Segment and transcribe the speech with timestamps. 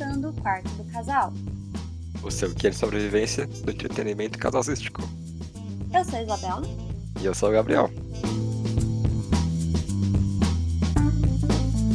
[0.00, 1.30] começando o quarto do casal.
[2.22, 5.02] O seu guia de sobrevivência do entretenimento casalístico.
[5.92, 6.62] Eu sou a Isabela.
[7.20, 7.90] E eu sou o Gabriel.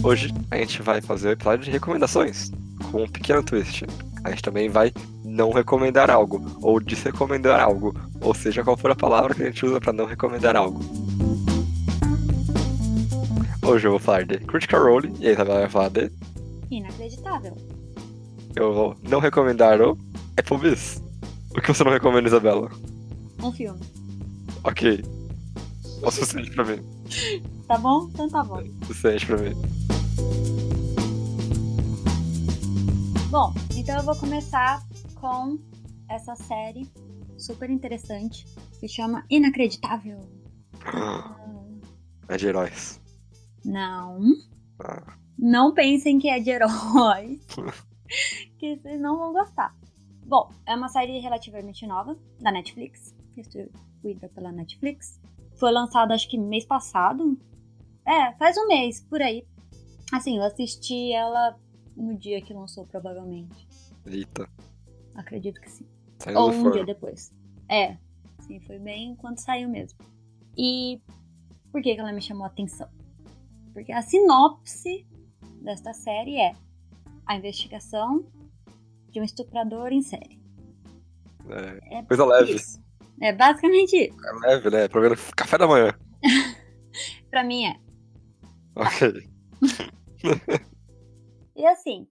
[0.04, 2.52] Hoje a gente vai fazer o episódio de recomendações,
[2.91, 3.86] com um pequeno twist.
[4.24, 4.93] A gente também vai
[5.24, 9.65] não recomendar algo, ou desrecomendar algo, ou seja, qual for a palavra que a gente
[9.65, 10.79] usa para não recomendar algo.
[13.64, 16.11] Hoje eu vou falar de Critical Role e a Isabela vai falar de.
[16.69, 17.75] Inacreditável.
[18.55, 19.97] Eu vou não recomendar o
[20.37, 21.01] Applebee's.
[21.51, 22.69] O que você não recomenda, Isabela?
[23.41, 23.79] Um filme.
[24.63, 25.04] Ok.
[26.01, 26.82] É o suficiente pra mim.
[27.68, 28.07] Tá bom?
[28.13, 28.60] Então tá bom.
[28.60, 29.55] É suficiente pra mim.
[33.31, 34.83] Bom, então eu vou começar
[35.16, 35.58] com
[36.08, 36.88] essa série
[37.39, 38.45] super interessante
[38.80, 40.19] que chama Inacreditável.
[42.27, 42.99] É de heróis.
[43.63, 44.19] Não.
[44.80, 47.39] Ah, Não pensem que é de heróis.
[48.58, 49.75] que vocês não vão gostar.
[50.25, 53.16] Bom, é uma série relativamente nova da Netflix.
[53.36, 55.20] Distribuída pela Netflix.
[55.56, 57.38] Foi lançada acho que mês passado.
[58.06, 59.45] É, faz um mês, por aí.
[60.11, 61.58] Assim, eu assisti ela
[61.95, 63.67] no dia que lançou, provavelmente.
[64.06, 64.50] eita.
[65.16, 65.86] Acredito que sim.
[66.20, 66.72] Saindo Ou um forno.
[66.72, 67.33] dia depois.
[67.70, 67.98] É,
[68.39, 69.98] sim, foi bem quando saiu mesmo.
[70.58, 71.02] E
[71.72, 72.88] por que, que ela me chamou a atenção?
[73.73, 75.06] Porque a sinopse
[75.61, 76.53] desta série é
[77.26, 78.26] a investigação
[79.16, 80.38] de um estuprador em série.
[81.89, 82.53] É, É coisa leve.
[82.55, 82.83] isso.
[83.21, 84.17] É basicamente isso.
[84.27, 84.88] É leve, né?
[84.89, 85.97] Programa café da manhã.
[87.31, 87.80] Pra mim é.
[88.75, 89.30] Ok.
[91.58, 92.05] E assim,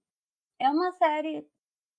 [0.58, 1.46] é uma série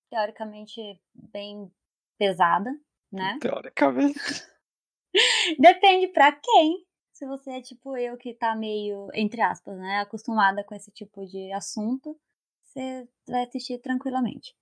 [0.10, 0.82] teoricamente
[1.14, 1.72] bem
[2.18, 2.72] pesada,
[3.12, 3.38] né?
[3.40, 4.20] Teoricamente.
[5.60, 6.84] Depende pra quem.
[7.14, 11.24] Se você é tipo eu que tá meio, entre aspas, né, acostumada com esse tipo
[11.28, 12.20] de assunto,
[12.64, 14.56] você vai assistir tranquilamente.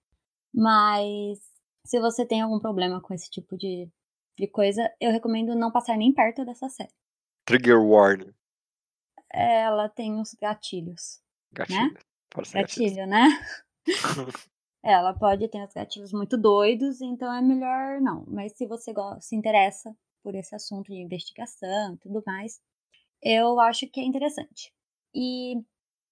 [0.54, 1.40] Mas
[1.86, 3.90] se você tem algum problema com esse tipo de,
[4.38, 6.94] de coisa, eu recomendo não passar nem perto dessa série.
[7.46, 8.34] Trigger warning.
[9.32, 11.22] Ela tem uns gatilhos.
[11.52, 11.98] Gatilho.
[12.30, 12.96] Pode ser gatilho.
[12.96, 13.28] Gatilho, né?
[14.84, 18.26] Ela pode ter uns gatilhos muito doidos, então é melhor não.
[18.28, 22.62] Mas se você se interessa por esse assunto de investigação e tudo mais,
[23.22, 24.74] eu acho que é interessante.
[25.16, 25.56] E,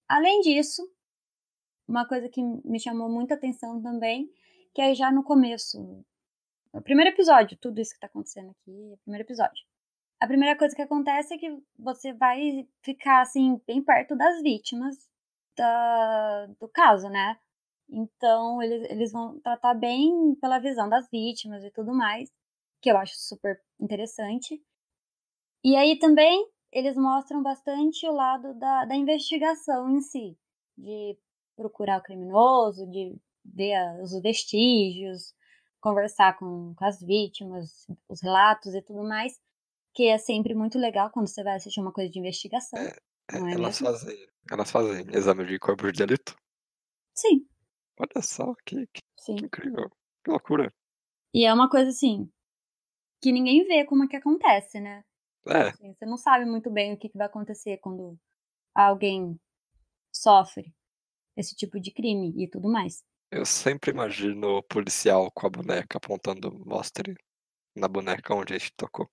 [0.08, 0.82] além disso,
[1.92, 4.30] uma coisa que me chamou muita atenção também,
[4.74, 6.04] que é já no começo,
[6.74, 9.64] no primeiro episódio, tudo isso que tá acontecendo aqui, o primeiro episódio.
[10.20, 14.96] A primeira coisa que acontece é que você vai ficar, assim, bem perto das vítimas
[15.58, 17.38] da, do caso, né?
[17.90, 22.32] Então, eles, eles vão tratar bem pela visão das vítimas e tudo mais,
[22.82, 24.64] que eu acho super interessante.
[25.64, 30.38] E aí também eles mostram bastante o lado da, da investigação em si,
[30.78, 31.18] de
[31.56, 35.34] procurar o criminoso, de ver os vestígios,
[35.80, 39.40] conversar com, com as vítimas, os relatos e tudo mais,
[39.94, 42.80] que é sempre muito legal quando você vai assistir uma coisa de investigação.
[43.32, 43.88] Não é elas, mesmo?
[43.88, 46.36] fazem, elas fazem exame de corpo de delito.
[47.14, 47.46] Sim,
[48.00, 49.36] Olha só, que, que sim.
[49.36, 49.90] incrível.
[50.24, 50.74] Que loucura.
[51.34, 52.32] E é uma coisa assim
[53.22, 55.04] que ninguém vê como é que acontece, né?
[55.48, 58.18] É, Assim, você não sabe muito bem o que, que vai acontecer quando
[58.74, 59.40] alguém
[60.12, 60.74] sofre
[61.36, 63.04] esse tipo de crime e tudo mais.
[63.32, 67.16] eu sempre imagino o policial com a boneca apontando, mostre
[67.76, 69.10] na boneca onde a gente tocou.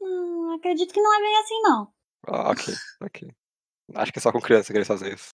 [0.00, 1.94] Hum, acredito que não é bem assim, não.
[2.26, 3.30] Ah, ok, ok.
[3.94, 5.30] Acho que é só com criança que eles fazem isso.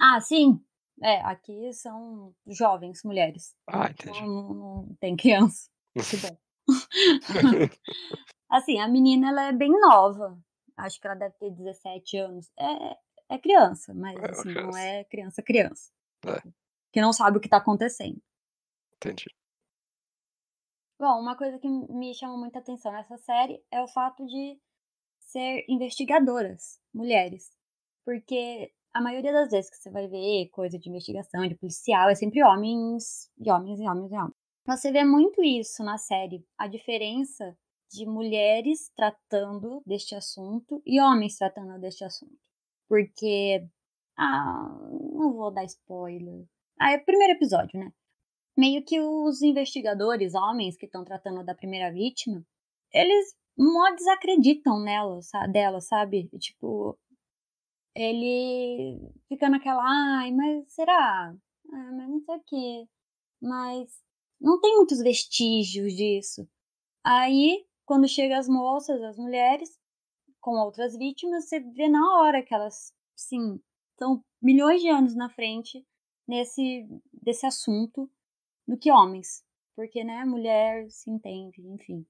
[0.00, 0.60] Ah, sim.
[1.02, 3.54] É, aqui são jovens, mulheres.
[3.66, 4.20] Ah, entendi.
[4.20, 5.68] Não, não- tem criança.
[5.94, 6.36] Que bom.
[8.50, 10.38] assim, a menina ela é bem nova.
[10.76, 12.50] Acho que ela deve ter 17 anos.
[12.58, 12.96] É,
[13.28, 14.78] é criança, mas É assim, não criança.
[14.80, 15.92] é criança criança.
[16.26, 16.42] É.
[16.92, 18.20] Que não sabe o que tá acontecendo.
[18.96, 19.26] Entendi.
[20.98, 24.58] Bom, uma coisa que me chama muita atenção nessa série é o fato de
[25.18, 27.50] ser investigadoras, mulheres.
[28.04, 32.14] Porque a maioria das vezes que você vai ver coisa de investigação, de policial, é
[32.14, 34.34] sempre homens, e homens, e homens, e homens.
[34.66, 37.56] Você vê muito isso na série, a diferença
[37.90, 42.38] de mulheres tratando deste assunto e homens tratando deste assunto.
[42.88, 43.66] Porque,
[44.18, 44.68] ah,
[45.12, 46.46] não vou dar spoiler.
[46.78, 47.92] Ah, é o primeiro episódio, né?
[48.56, 52.44] meio que os investigadores, homens que estão tratando da primeira vítima,
[52.92, 55.18] eles mó desacreditam nela,
[55.52, 56.28] dela, sabe?
[56.38, 56.98] Tipo,
[57.94, 58.98] ele
[59.28, 61.34] fica naquela, ai, mas será?
[61.72, 62.88] Ah, mas não sei o quê.
[63.42, 63.90] Mas
[64.40, 66.48] não tem muitos vestígios disso.
[67.04, 69.78] Aí, quando chega as moças, as mulheres,
[70.44, 73.58] com outras vítimas, você vê na hora que elas, sim,
[73.92, 75.82] estão milhões de anos na frente
[76.28, 78.10] nesse desse assunto
[78.68, 79.42] do que homens.
[79.74, 82.06] Porque, né, mulher se entende, enfim,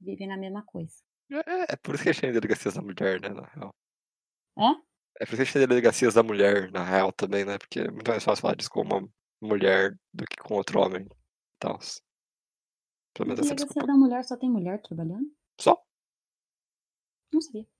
[0.00, 0.94] vive na mesma coisa.
[1.30, 3.74] É, é por isso que a gente tem delegacias da mulher, né, na real.
[4.56, 4.82] Hã?
[5.20, 7.58] É por isso que a gente tem delegacias da mulher, na real, também, né?
[7.58, 9.06] Porque é muito mais fácil falar disso com uma
[9.42, 11.06] mulher do que com outro homem.
[11.56, 11.78] Então,
[13.12, 13.86] pelo menos essa delegacia desculpa.
[13.86, 15.30] da mulher só tem mulher trabalhando?
[15.60, 15.84] Só.
[17.30, 17.73] Não sabia.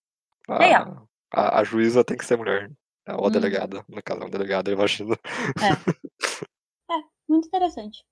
[0.49, 1.09] Legal.
[1.33, 2.71] A, a, juíza tem que ser mulher.
[3.09, 3.31] Ou a Hum.
[3.31, 3.85] delegada.
[3.89, 5.17] No caso, é uma delegada, eu imagino.
[6.91, 6.97] É,
[7.27, 8.05] muito interessante.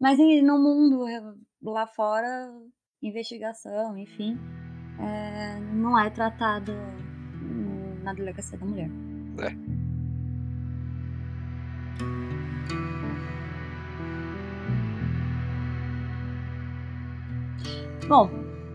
[0.00, 1.20] Mas e no mundo eh,
[1.62, 2.50] lá fora,
[3.02, 4.38] investigação, enfim,
[4.98, 6.72] é, não é tratado
[8.02, 8.88] na delegacia da mulher.
[9.40, 9.78] É.
[18.08, 18.30] Bom,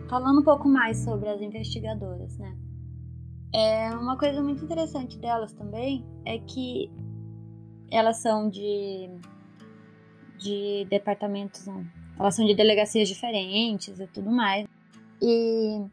[0.07, 2.55] falando um pouco mais sobre as investigadoras, né?
[3.53, 6.91] É uma coisa muito interessante delas também é que
[7.91, 9.09] elas são de
[10.39, 11.85] de departamentos, não.
[12.19, 14.67] Elas são de delegacias diferentes e tudo mais.
[15.21, 15.85] E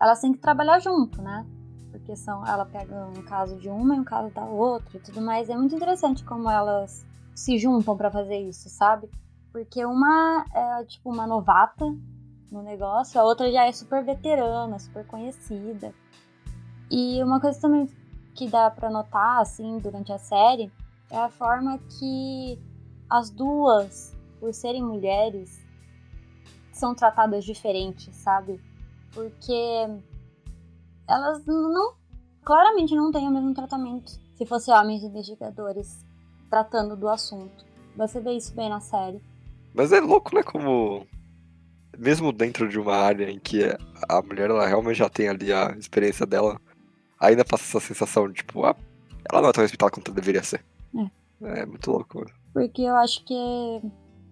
[0.00, 1.46] elas têm que trabalhar junto, né?
[1.90, 5.20] Porque são, ela pega um caso de uma e um caso da outra e tudo
[5.20, 5.48] mais.
[5.48, 9.08] É muito interessante como elas se juntam pra fazer isso, sabe?
[9.52, 11.86] Porque uma é tipo uma novata
[12.50, 15.94] no negócio, a outra já é super veterana, super conhecida.
[16.90, 17.88] E uma coisa também
[18.34, 20.70] que dá pra notar assim durante a série
[21.10, 22.58] é a forma que
[23.08, 25.64] as duas, por serem mulheres,
[26.72, 28.60] são tratadas diferentes, sabe?
[29.12, 29.88] Porque
[31.08, 31.94] elas não
[32.44, 36.04] claramente não têm o mesmo tratamento se fossem homens investigadores
[36.50, 37.64] tratando do assunto.
[37.96, 39.20] Você vê isso bem na série.
[39.74, 40.42] Mas é louco, né?
[40.42, 41.06] Como.
[41.98, 43.62] Mesmo dentro de uma área em que
[44.06, 46.60] a mulher ela realmente já tem ali a experiência dela,
[47.20, 48.76] ainda passa essa sensação de tipo, ah,
[49.30, 50.64] ela não é tão respeitada quanto deveria ser.
[51.42, 52.24] É, muito louco.
[52.52, 53.82] Porque eu acho que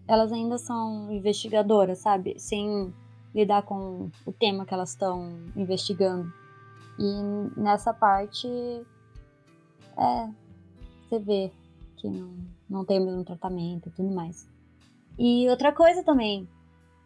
[0.08, 2.38] elas ainda são investigadoras, sabe?
[2.38, 2.94] Sem
[3.34, 6.32] lidar com o tema que elas estão investigando.
[6.98, 8.46] E nessa parte,
[9.98, 10.30] é,
[11.02, 11.52] você vê
[11.96, 12.36] que não,
[12.68, 14.48] não tem o mesmo tratamento e tudo mais.
[15.18, 16.48] E outra coisa também,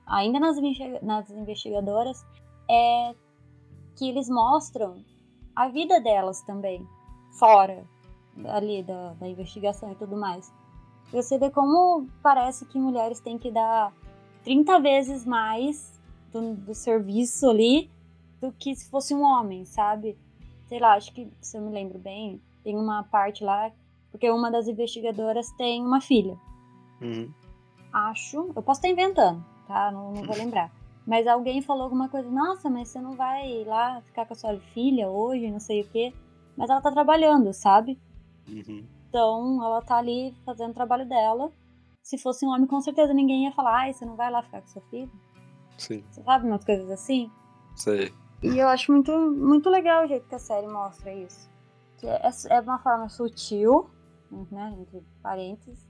[0.07, 0.57] ainda nas,
[1.03, 2.25] nas investigadoras,
[2.71, 3.15] é
[3.97, 5.03] que eles mostram
[5.59, 6.87] a vida delas também,
[7.33, 7.85] fora
[8.47, 10.55] ali da, da investigação e tudo mais.
[11.11, 13.93] Você vê como parece que mulheres têm que dar
[14.45, 16.01] 30 vezes mais
[16.33, 17.91] do, do serviço ali
[18.41, 20.17] do que se fosse um homem, sabe?
[20.69, 23.73] Sei lá, acho que, se eu me lembro bem, tem uma parte lá,
[24.13, 26.39] porque uma das investigadoras tem uma filha.
[27.01, 27.35] Uhum.
[27.93, 29.91] Acho, eu posso estar inventando, tá?
[29.91, 30.71] Não, não vou lembrar.
[31.09, 34.61] Mas alguém falou alguma coisa, nossa, mas você não vai lá ficar com a sua
[34.75, 36.13] filha hoje, não sei o quê.
[36.55, 37.99] Mas ela tá trabalhando, sabe?
[38.47, 38.87] Uhum.
[39.09, 41.51] Então, ela tá ali fazendo o trabalho dela.
[42.03, 44.61] Se fosse um homem, com certeza ninguém ia falar, ai, você não vai lá ficar
[44.61, 45.11] com seu filho?
[45.79, 47.31] Sim, Você sabe umas coisas assim?
[47.75, 48.13] sei.
[48.43, 51.49] E eu acho muito, muito legal o jeito que a série mostra isso.
[51.97, 52.21] Que é,
[52.51, 53.89] é uma forma sutil,
[54.51, 55.89] né, entre parênteses,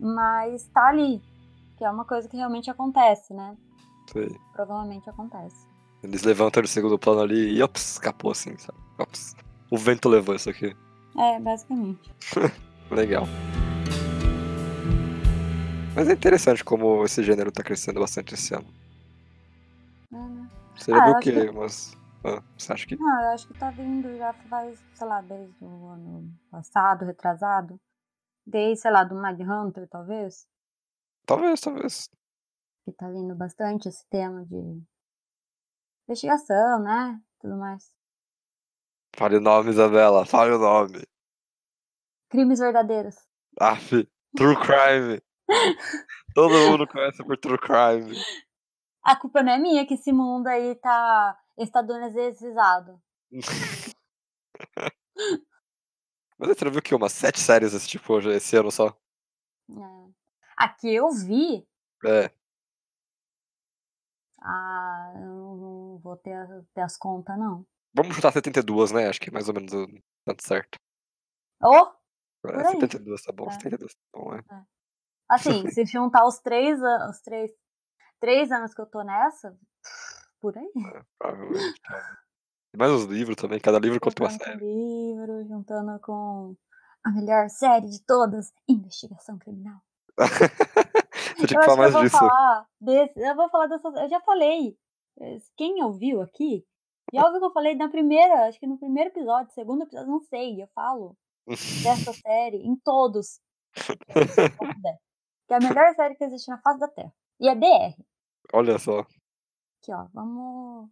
[0.00, 1.22] mas tá ali.
[1.76, 3.56] Que é uma coisa que realmente acontece, né?
[4.12, 4.36] Sei.
[4.52, 5.66] Provavelmente acontece.
[6.02, 8.78] Eles levantam do segundo plano ali e ops, escapou assim, sabe?
[8.98, 9.34] Ops.
[9.70, 10.74] O vento levou isso aqui.
[11.16, 12.12] É, basicamente.
[12.90, 13.24] Legal.
[15.94, 18.66] Mas é interessante como esse gênero tá crescendo bastante esse ano.
[20.12, 20.50] É, né?
[20.76, 21.32] Você já Ah, viu o quê?
[21.32, 21.96] que- Umas.
[22.24, 22.96] Ah, você acha que.
[22.96, 27.80] Não, eu acho que tá vindo já faz, sei lá, desde o ano passado, retrasado.
[28.46, 30.46] Desde, sei lá, do Mind Hunter, talvez.
[31.26, 32.08] Talvez, talvez.
[32.88, 34.82] Que tá vindo bastante esse tema de
[36.08, 37.20] investigação, né?
[37.38, 37.94] Tudo mais.
[39.14, 40.24] Fale o nome, Isabela.
[40.24, 41.06] Fale o nome.
[42.30, 43.14] Crimes verdadeiros.
[43.60, 45.20] Aff, True Crime.
[46.34, 48.16] Todo mundo conhece por True Crime.
[49.02, 52.98] A culpa não é minha que esse mundo aí tá estadunidenizado.
[56.38, 58.98] Mas você viu que umas sete séries desse tipo hoje, esse ano só?
[59.68, 60.08] É.
[60.56, 61.68] Aqui eu vi.
[62.02, 62.30] É.
[64.40, 65.20] Ah, eu
[65.56, 67.66] não vou ter, as- ter as contas, não.
[67.94, 69.08] Vamos chutar 72, né?
[69.08, 69.86] Acho que mais ou menos o
[70.24, 70.78] tanto certo.
[71.62, 71.74] Ô!
[71.74, 71.92] É,
[72.42, 72.72] Por aí.
[72.80, 73.50] 72 tá bom, É.
[73.52, 74.42] 72 tá bom, é.
[75.28, 77.50] Assim, se juntar os três anos, os três,
[78.20, 79.56] três anos que eu tô nessa,
[80.40, 80.70] por aí.
[81.18, 81.80] Provavelmente.
[81.82, 82.18] tá.
[82.74, 84.56] E mais os livros também, cada livro conta uma série.
[84.58, 86.54] livro, juntando com
[87.04, 89.80] a melhor série de todas, Investigação Criminal.
[91.38, 92.18] Você tinha eu que falar mais eu disso.
[92.18, 94.76] falar desse, eu vou falar dessas, eu já falei.
[95.56, 96.64] Quem ouviu aqui,
[97.12, 100.20] já ouviu que eu falei na primeira, acho que no primeiro episódio, segundo episódio, não
[100.20, 101.16] sei, eu falo
[101.82, 103.40] dessa série, em todos.
[105.46, 107.12] que é a melhor série que existe na face da Terra.
[107.40, 107.94] E é BR.
[108.52, 109.00] Olha só.
[109.00, 110.06] Aqui, ó.
[110.12, 110.88] Vamos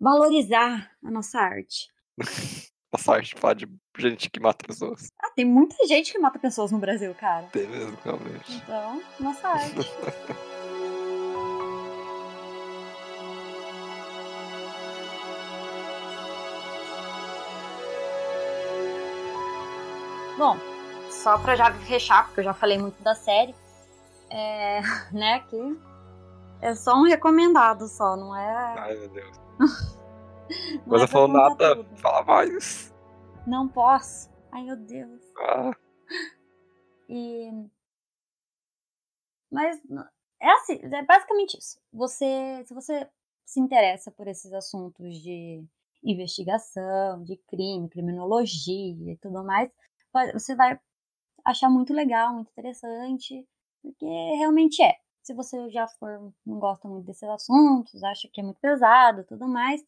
[0.00, 1.88] valorizar a nossa arte.
[2.92, 5.08] nossa arte fala de gente que mata pessoas.
[5.20, 7.46] Ah, tem muita gente que mata pessoas no Brasil, cara.
[7.46, 8.54] Tem mesmo, realmente.
[8.54, 9.76] Então, nossa arte.
[20.38, 20.58] Bom,
[21.10, 23.54] só pra já fechar, porque eu já falei muito da série,
[24.30, 25.78] é, né, que
[26.60, 28.74] é só um recomendado só, não é...
[28.78, 29.36] Ai, meu Deus.
[30.86, 31.96] Mas é falou nada, tudo.
[31.96, 32.94] fala mais.
[33.46, 34.30] Não posso.
[34.52, 35.22] Ai, meu Deus.
[35.38, 35.70] Ah.
[37.08, 37.50] E...
[39.50, 39.80] Mas
[40.40, 41.80] é assim, é basicamente isso.
[41.92, 43.08] Você, se você
[43.44, 45.64] se interessa por esses assuntos de
[46.02, 49.70] investigação, de crime, criminologia e tudo mais,
[50.32, 50.78] você vai
[51.44, 53.46] achar muito legal, muito interessante,
[53.82, 54.96] porque realmente é.
[55.22, 59.48] Se você já for, não gosta muito desses assuntos, acha que é muito pesado tudo
[59.48, 59.84] mais,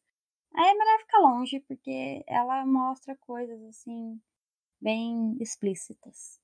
[0.54, 4.20] aí é melhor ficar longe, porque ela mostra coisas assim,
[4.80, 6.40] bem explícitas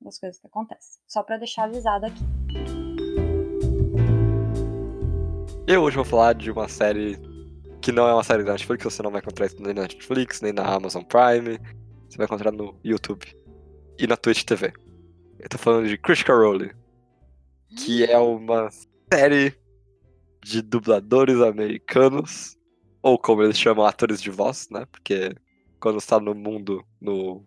[0.00, 1.00] das coisas que acontecem.
[1.06, 2.24] Só para deixar avisado aqui.
[5.66, 7.16] Eu hoje vou falar de uma série
[7.80, 10.40] que não é uma série da Netflix, você não vai encontrar isso nem na Netflix,
[10.40, 11.58] nem na Amazon Prime,
[12.08, 13.24] você vai encontrar no YouTube
[13.98, 14.72] e na Twitch TV.
[15.38, 16.74] Eu tô falando de Critical Role,
[17.78, 18.68] que é uma
[19.12, 19.54] série
[20.42, 22.56] de dubladores americanos,
[23.02, 24.86] ou como eles chamam, atores de voz, né?
[24.90, 25.34] Porque
[25.80, 27.44] quando está no mundo, no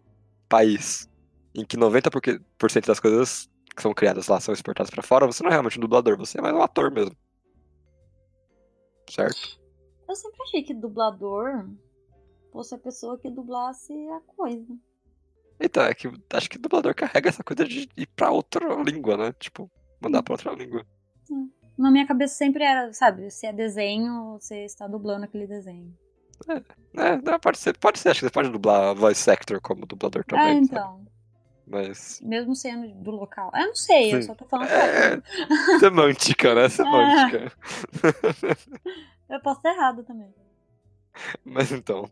[0.49, 1.09] país,
[1.53, 5.49] em que 90% das coisas que são criadas lá são exportadas para fora, você não
[5.49, 7.15] é realmente um dublador, você é mais um ator mesmo.
[9.09, 9.59] Certo?
[10.07, 11.67] Eu sempre achei que dublador
[12.51, 14.77] fosse a pessoa que dublasse a coisa.
[15.59, 19.33] Então, é que acho que dublador carrega essa coisa de ir pra outra língua, né?
[19.39, 20.85] Tipo, mandar pra outra língua.
[21.31, 21.62] É.
[21.77, 25.93] Na minha cabeça sempre era, sabe, se é desenho, você está dublando aquele desenho.
[26.95, 30.23] É, é pode ser, pode ser, acho que você pode dublar voice actor como dublador
[30.25, 30.45] também.
[30.45, 30.97] É, então.
[30.97, 31.13] Sabe?
[31.65, 32.19] Mas.
[32.21, 33.49] Mesmo sendo do local.
[33.55, 34.15] Eu não sei, Sim.
[34.17, 34.69] eu só tô falando.
[34.69, 35.21] É,
[35.79, 36.67] semântica, né?
[36.69, 37.51] Semântica.
[39.29, 39.35] É.
[39.35, 40.33] Eu posso estar errado também.
[41.43, 42.09] Mas então,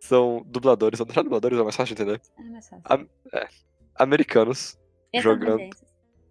[0.00, 2.20] são dubladores, vou deixar dubladores é mais fácil de entender.
[2.38, 2.84] É mais fácil.
[2.88, 3.48] Am é,
[3.96, 4.78] americanos
[5.14, 5.70] jogando.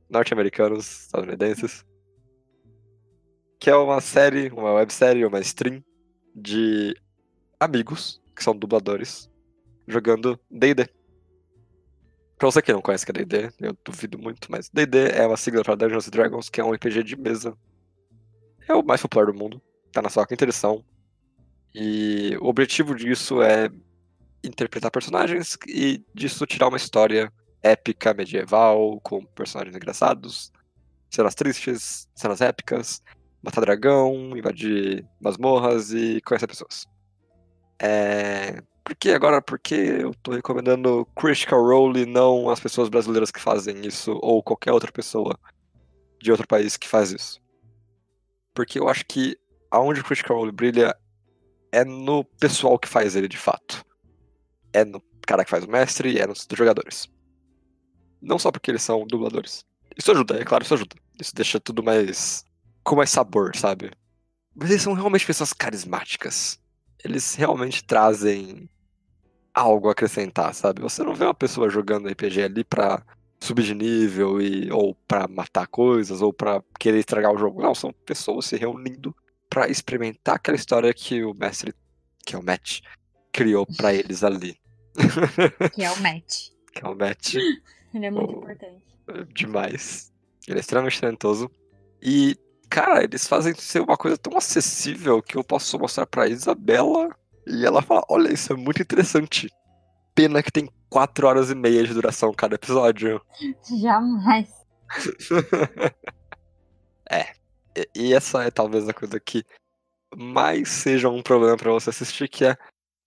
[0.09, 1.85] Norte-americanos, estadunidenses.
[3.65, 5.83] Que é uma série, uma websérie, uma stream
[6.35, 6.95] de
[7.59, 9.27] amigos, que são dubladores,
[9.87, 10.87] jogando DD.
[12.37, 15.35] Pra você que não conhece que é D&D, eu duvido muito, mas D&D é uma
[15.35, 17.57] sigla para Dungeons Dragons, que é um RPG de mesa.
[18.67, 19.59] É o mais popular do mundo,
[19.91, 20.85] tá na sua quinta edição.
[21.73, 23.71] E o objetivo disso é
[24.43, 30.53] interpretar personagens e disso tirar uma história épica, medieval, com personagens engraçados,
[31.09, 33.01] cenas tristes, cenas épicas,
[33.45, 36.85] matar dragão, invadir masmorras e conhecer pessoas.
[37.79, 38.61] É...
[38.83, 39.41] Por que agora?
[39.41, 44.43] Porque eu tô recomendando Critical Role e não as pessoas brasileiras que fazem isso, ou
[44.43, 45.37] qualquer outra pessoa
[46.21, 47.41] de outro país que faz isso.
[48.53, 49.37] Porque eu acho que
[49.71, 50.95] aonde o Critical Role brilha
[51.71, 53.83] é no pessoal que faz ele de fato.
[54.71, 57.07] É no cara que faz o mestre e é nos jogadores.
[58.21, 59.65] Não só porque eles são dubladores.
[59.97, 60.95] Isso ajuda, é claro, isso ajuda.
[61.19, 62.45] Isso deixa tudo mais.
[62.85, 63.91] Com mais sabor, sabe?
[64.55, 66.57] Mas eles são realmente pessoas carismáticas.
[67.03, 68.69] Eles realmente trazem
[69.53, 70.81] algo a acrescentar, sabe?
[70.81, 73.03] Você não vê uma pessoa jogando RPG ali pra
[73.39, 77.61] subir de nível e, ou pra matar coisas ou pra querer estragar o jogo.
[77.61, 79.15] Não, são pessoas se reunindo
[79.49, 81.73] para experimentar aquela história que o mestre,
[82.25, 82.81] que é o Matt,
[83.31, 84.57] criou para eles ali.
[85.73, 86.49] Que é o Matt.
[86.71, 87.35] que é o Matt.
[87.93, 88.83] Ele é muito importante.
[89.33, 90.11] Demais.
[90.47, 91.49] Ele é extremamente talentoso.
[92.01, 92.37] E,
[92.75, 97.07] cara, eles fazem ser uma coisa tão acessível que eu posso mostrar pra Isabela
[97.47, 99.49] e ela fala: Olha, isso é muito interessante.
[100.13, 103.21] Pena que tem quatro horas e meia de duração cada episódio.
[103.81, 104.49] Jamais.
[107.09, 107.33] é.
[107.95, 109.45] E essa é talvez a coisa que
[110.13, 112.57] mais seja um problema para você assistir, que é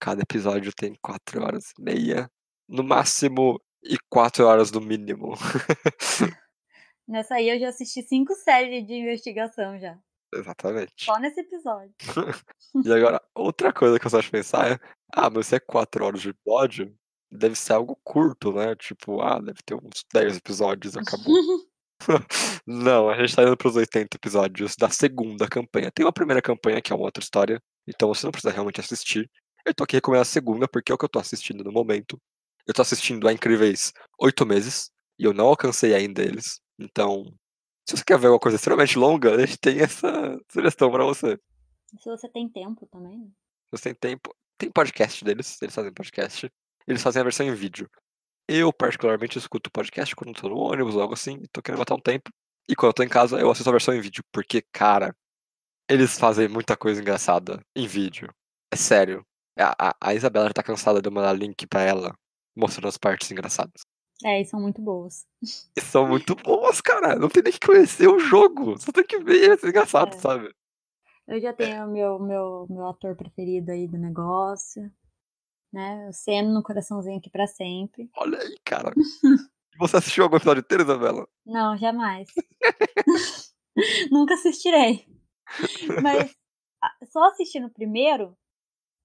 [0.01, 2.31] cada episódio tem quatro horas e meia,
[2.67, 5.37] no máximo, e quatro horas no mínimo.
[7.09, 9.99] Nessa aí eu já assisti cinco séries de investigação já.
[10.35, 11.07] Exatamente.
[11.07, 11.95] Só nesse episódio.
[12.85, 14.79] e agora, outra coisa que eu só acho pensar é:
[15.15, 16.95] ah, mas se é 4 horas de episódio,
[17.31, 18.77] deve ser algo curto, né?
[18.77, 21.35] Tipo, ah, deve ter uns 10 episódios acabou.
[22.67, 25.91] Não, a gente tá indo pros 80 episódios da segunda campanha.
[25.91, 29.29] Tem uma primeira campanha, que é uma outra história, então você não precisa realmente assistir.
[29.65, 32.21] Eu tô aqui recomendando a segunda, porque é o que eu tô assistindo no momento.
[32.67, 36.61] Eu tô assistindo há incríveis oito meses, E eu não alcancei ainda eles.
[36.79, 37.25] Então,
[37.89, 41.39] se você quer ver uma coisa extremamente longa, a gente tem essa sugestão pra você.
[41.99, 43.27] Se você tem tempo também, né?
[43.27, 44.35] Se você tem tempo.
[44.59, 46.51] Tem podcast deles, eles fazem podcast.
[46.87, 47.89] Eles fazem a versão em vídeo.
[48.49, 52.01] Eu, particularmente, escuto podcast quando tô no ônibus ou algo assim, tô querendo matar um
[52.01, 52.31] tempo.
[52.69, 54.23] E quando eu tô em casa, eu assisto a versão em vídeo.
[54.33, 55.15] Porque, cara,
[55.89, 58.29] eles fazem muita coisa engraçada em vídeo.
[58.73, 59.25] É sério.
[59.59, 62.15] A, a, a Isabela já tá cansada de eu mandar link pra ela,
[62.57, 63.83] mostrando as partes engraçadas.
[64.25, 65.27] É, e são muito boas.
[65.77, 67.15] E são muito boas, cara.
[67.17, 68.79] Não tem nem que conhecer o jogo.
[68.81, 70.19] Só tem que ver, é engraçado, É.
[70.19, 70.53] sabe?
[71.27, 74.91] Eu já tenho o meu, meu, meu ator preferido aí do negócio.
[75.73, 76.09] Né?
[76.09, 78.11] O Seno no coraçãozinho aqui pra sempre.
[78.17, 78.93] Olha aí, cara.
[79.79, 81.29] Você assistiu algum episódio inteiro, Isabela?
[81.47, 82.29] Não, jamais.
[84.11, 85.07] Nunca assistirei.
[86.03, 86.35] Mas
[87.11, 88.37] só assistindo o primeiro,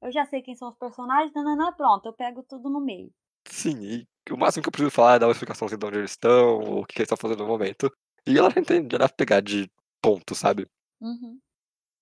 [0.01, 3.11] eu já sei quem são os personagens, nananã, pronto, eu pego tudo no meio.
[3.47, 6.11] Sim, e o máximo que eu preciso falar é dar uma explicação de onde eles
[6.11, 7.91] estão, o que eles estão fazendo no momento.
[8.25, 9.69] E ela já entende, já dá pra pegar de
[10.01, 10.67] ponto, sabe?
[11.01, 11.39] Uhum.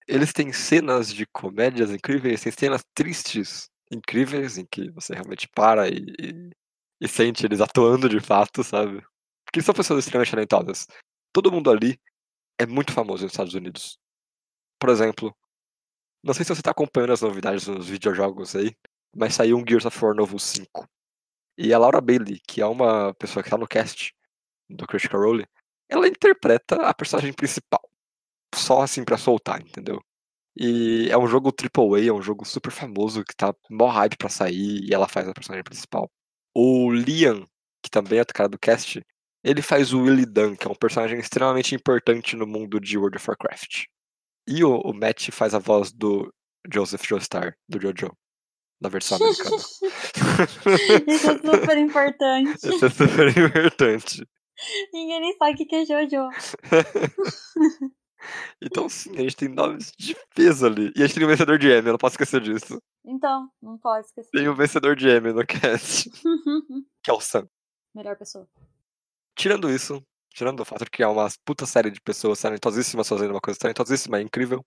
[0.08, 5.90] Eles têm cenas de comédias incríveis, têm cenas tristes incríveis, em que você realmente para
[5.90, 6.50] e, e,
[7.02, 9.04] e sente eles atuando de fato, sabe?
[9.46, 10.88] Porque são pessoas extremamente talentosas.
[11.34, 12.00] Todo mundo ali
[12.58, 13.98] é muito famoso nos Estados Unidos.
[14.80, 15.36] Por exemplo,
[16.24, 18.76] não sei se você tá acompanhando as novidades nos videojogos aí,
[19.16, 20.88] mas saiu um Gears of War novo 5.
[21.64, 24.16] E a Laura Bailey, que é uma pessoa que tá no cast
[24.68, 25.46] do Critical Role,
[25.88, 27.88] ela interpreta a personagem principal.
[28.56, 30.02] Só assim pra soltar, entendeu?
[30.58, 34.28] E é um jogo AAA, é um jogo super famoso que tá mó hype pra
[34.28, 36.12] sair e ela faz a personagem principal.
[36.56, 37.46] O Liam,
[37.84, 39.00] que também é o cara do cast,
[39.44, 43.18] ele faz o Willy Dunn, que é um personagem extremamente importante no mundo de World
[43.18, 43.84] of Warcraft.
[44.48, 46.34] E o, o Matt faz a voz do
[46.74, 48.12] Joseph Joestar, do Jojo,
[48.82, 49.56] na versão americana.
[51.08, 52.68] Isso é super importante.
[52.68, 54.28] Isso é super importante.
[54.92, 56.30] Ninguém nem sabe o que é Jojo.
[58.62, 60.94] Então, sim, a gente tem nomes de peso ali.
[60.96, 62.80] E a gente tem o vencedor de Emmy, eu não posso esquecer disso.
[63.04, 64.30] Então, não pode esquecer.
[64.30, 66.08] Tem o vencedor de Emmy no cast,
[67.04, 67.48] que é o Sam.
[67.96, 68.48] Melhor pessoa.
[69.36, 73.32] Tirando isso, tirando o fato de que é uma puta série de pessoas talentosíssimas fazendo
[73.32, 74.64] uma coisa talentosíssima e incrível,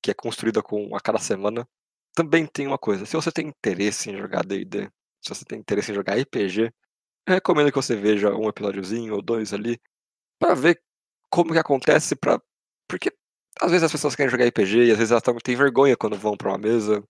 [0.00, 1.66] que é construída com a cada semana,
[2.14, 3.06] também tem uma coisa.
[3.06, 4.90] Se você tem interesse em jogar D&D,
[5.22, 6.72] se você tem interesse em jogar RPG,
[7.28, 9.80] recomendo que você veja um episódiozinho ou dois ali,
[10.38, 10.80] pra ver
[11.30, 12.40] como que acontece, pra...
[12.88, 13.12] porque
[13.60, 16.36] às vezes as pessoas querem jogar RPG e às vezes elas têm vergonha quando vão
[16.36, 17.02] pra uma mesa,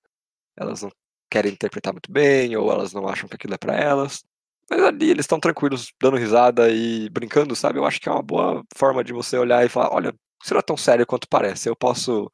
[0.57, 0.91] elas não
[1.31, 4.23] querem interpretar muito bem, ou elas não acham que aquilo é pra elas.
[4.71, 7.79] Mas ali eles estão tranquilos, dando risada e brincando, sabe?
[7.79, 10.61] Eu acho que é uma boa forma de você olhar e falar, olha, isso não
[10.61, 11.69] é tão sério quanto parece.
[11.69, 12.31] Eu posso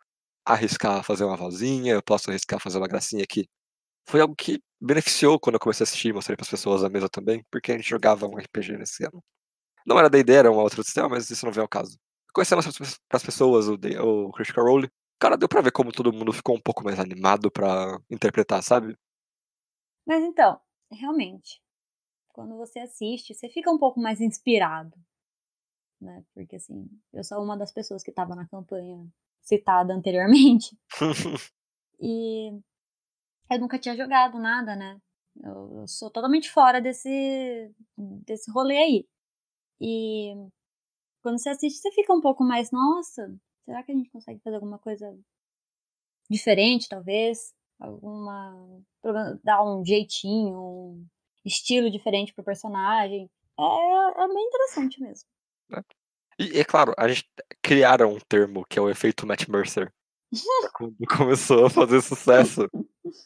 [0.55, 3.49] arriscar fazer uma vozinha, eu posso arriscar fazer uma gracinha aqui.
[4.09, 6.89] Foi algo que beneficiou quando eu comecei a assistir e mostrei para as pessoas da
[6.91, 9.23] mesa também, porque a gente jogava um RPG nesse ano.
[9.87, 11.99] Não era D&D, era um outro sistema, mas isso não vem ao caso.
[12.35, 12.63] Conhecendo
[13.09, 16.33] para as pessoas o, D- o Critical Role, cara, deu pra ver como todo mundo
[16.33, 18.97] ficou um pouco mais animado pra interpretar, sabe?
[20.05, 21.63] Mas então, realmente,
[22.31, 24.97] quando você assiste, você fica um pouco mais inspirado.
[26.01, 26.25] Né?
[26.35, 29.07] Porque assim, eu sou uma das pessoas que estava na campanha
[29.49, 30.77] citada anteriormente.
[32.01, 32.51] E
[33.51, 35.01] eu nunca tinha jogado nada, né?
[35.43, 39.09] Eu, eu sou totalmente fora desse, desse rolê aí.
[39.81, 40.33] E
[41.23, 44.55] quando você assiste, você fica um pouco mais, nossa, será que a gente consegue fazer
[44.55, 45.13] alguma coisa
[46.31, 47.53] diferente, talvez?
[47.81, 48.81] Alguma.
[49.43, 51.07] dar um jeitinho, um
[51.45, 53.29] estilo diferente pro personagem.
[53.59, 55.29] É, é bem interessante mesmo.
[56.39, 57.27] E é claro, a gente
[57.63, 59.93] criaram um termo que é o efeito Matt Mercer.
[60.75, 62.69] quando começou a fazer sucesso.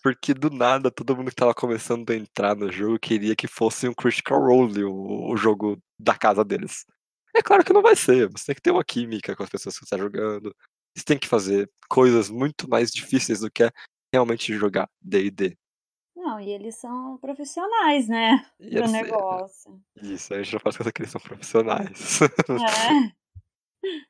[0.03, 3.89] Porque do nada todo mundo que tava começando a entrar no jogo queria que fosse
[3.89, 6.85] um Critical Role o, o jogo da casa deles.
[7.35, 9.77] É claro que não vai ser, você tem que ter uma química com as pessoas
[9.77, 10.55] que você tá jogando.
[10.97, 13.71] Você tem que fazer coisas muito mais difíceis do que é
[14.15, 15.57] realmente jogar D&D.
[16.23, 18.47] Não, e eles são profissionais, né?
[18.61, 19.83] E eles- negócio.
[20.01, 22.21] Isso, a gente não faz coisa que eles são profissionais.
[22.23, 23.13] É.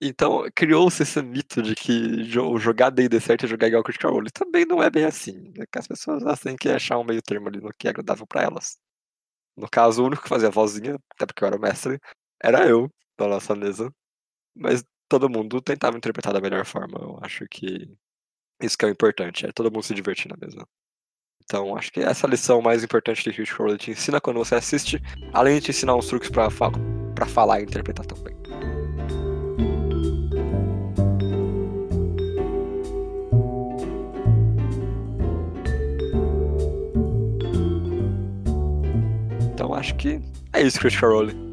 [0.00, 4.30] Então, criou-se esse mito de que jo- jogar D&D certo é jogar igual Critical Role.
[4.30, 5.52] Também não é bem assim.
[5.56, 5.64] né?
[5.70, 8.24] Que as pessoas elas têm que achar um meio termo ali no que é agradável
[8.24, 8.78] pra elas.
[9.56, 11.98] No caso, o único que fazia a vozinha, até porque eu era o mestre,
[12.40, 12.88] era eu,
[13.18, 13.92] da nossa mesa.
[14.56, 16.96] Mas todo mundo tentava interpretar da melhor forma.
[17.00, 17.92] Eu acho que
[18.62, 20.64] isso que é o importante, é todo mundo se divertir na mesa.
[21.44, 25.02] Então, acho que essa lição mais importante que Critical Role te ensina quando você assiste,
[25.32, 26.70] além de te ensinar uns truques pra, fa
[27.14, 28.36] pra falar e interpretar também.
[39.54, 40.20] Então acho que
[40.52, 41.48] é isso, Critical Role.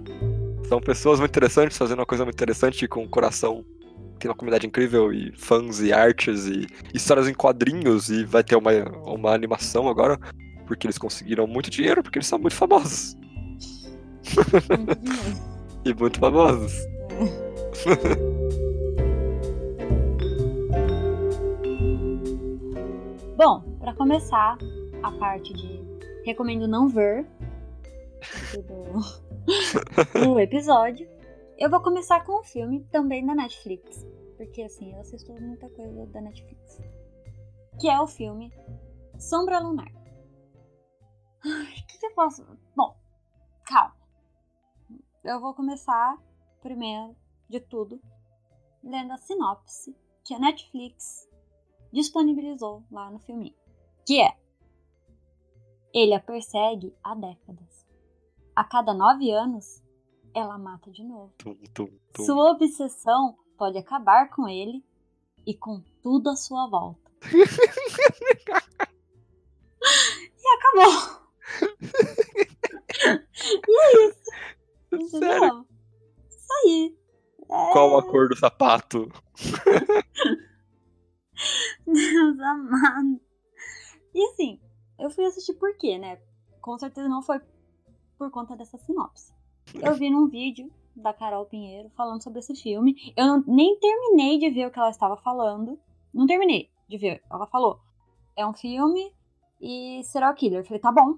[0.68, 3.66] São pessoas muito interessantes, fazendo uma coisa muito interessante com o coração.
[4.26, 8.56] Tem uma comunidade incrível e fãs e artes e histórias em quadrinhos e vai ter
[8.56, 8.72] uma,
[9.06, 10.20] uma animação agora,
[10.66, 13.16] porque eles conseguiram muito dinheiro, porque eles são muito famosos.
[15.86, 16.74] E muito famosos.
[23.38, 24.58] Bom, pra começar
[25.04, 25.80] a parte de
[26.26, 27.28] recomendo não ver
[28.58, 29.04] do,
[30.20, 31.08] do episódio,
[31.60, 34.15] eu vou começar com um filme também da Netflix.
[34.38, 36.80] Porque assim, eu assisto muita coisa da Netflix.
[37.80, 38.52] Que é o filme
[39.20, 39.92] Sombra Lunar.
[41.44, 42.46] Ai, o que, que eu posso.
[42.76, 42.98] Bom,
[43.66, 43.96] calma.
[45.24, 46.18] Eu vou começar,
[46.62, 47.16] primeiro
[47.50, 48.02] de tudo,
[48.84, 51.30] lendo a sinopse que a Netflix
[51.92, 53.56] disponibilizou lá no filme.
[54.06, 54.38] Que é.
[55.94, 57.86] Ele a persegue há décadas.
[58.56, 59.84] A cada nove anos,
[60.34, 61.34] ela mata de novo.
[61.38, 62.24] Tum, tum, tum.
[62.24, 64.84] Sua obsessão pode acabar com ele
[65.46, 67.12] e com tudo à sua volta.
[70.38, 71.26] e acabou.
[73.68, 74.32] e é isso.
[74.92, 75.20] Entendeu?
[75.20, 75.68] Sério?
[76.30, 76.98] Isso aí.
[77.50, 77.72] É...
[77.72, 79.12] Qual a cor do sapato?
[81.86, 83.22] Deus amado.
[84.14, 84.60] E assim,
[84.98, 86.20] eu fui assistir por quê, né?
[86.62, 87.40] Com certeza não foi
[88.18, 89.34] por conta dessa sinopse.
[89.74, 93.14] Eu vi num vídeo da Carol Pinheiro falando sobre esse filme.
[93.16, 95.80] Eu não- nem terminei de ver o que ela estava falando.
[96.14, 97.22] Não terminei de ver.
[97.30, 97.80] Ela falou:
[98.36, 99.14] é um filme
[99.60, 100.60] e serial killer.
[100.62, 101.18] Eu falei: tá bom.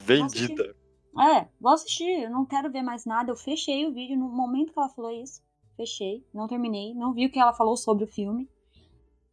[0.00, 0.76] Vendida.
[1.20, 2.22] É, vou assistir.
[2.22, 3.30] Eu não quero ver mais nada.
[3.30, 5.42] Eu fechei o vídeo no momento que ela falou isso.
[5.76, 6.24] Fechei.
[6.32, 6.94] Não terminei.
[6.94, 8.48] Não vi o que ela falou sobre o filme.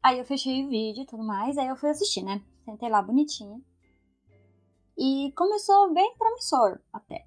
[0.02, 1.58] Aí eu fechei o vídeo e tudo mais.
[1.58, 2.42] Aí eu fui assistir, né?
[2.66, 3.62] Sentei lá bonitinha.
[4.98, 7.26] E começou bem promissor até.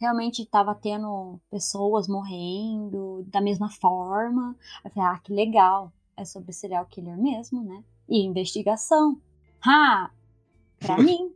[0.00, 4.56] Realmente tava tendo pessoas morrendo da mesma forma.
[4.84, 5.92] Eu falei, ah, que legal.
[6.16, 7.82] É sobre serial killer mesmo, né?
[8.08, 9.20] E investigação.
[9.64, 10.10] Ha!
[10.78, 11.32] Pra mim.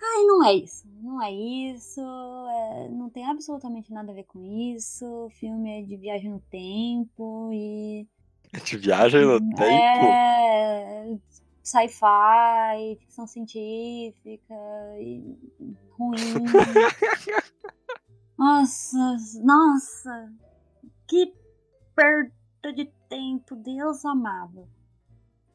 [0.00, 0.88] Ai, não é isso.
[1.00, 2.00] Não é isso.
[2.00, 5.04] é, não tem absolutamente nada a ver com isso.
[5.26, 8.06] O filme é de viagem no tempo e.
[8.52, 9.62] A gente viaja no tempo.
[9.62, 11.18] É.
[11.62, 14.54] Sci-fi, ficção científica
[14.98, 15.36] e
[15.98, 16.18] ruim.
[18.38, 20.32] nossa, nossa.
[21.06, 21.34] Que
[21.94, 24.68] perda de tempo, Deus amado.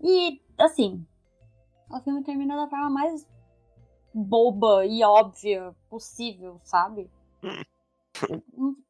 [0.02, 1.06] E, assim,
[1.90, 3.26] o filme termina da forma mais
[4.14, 7.10] boba e óbvia possível, sabe?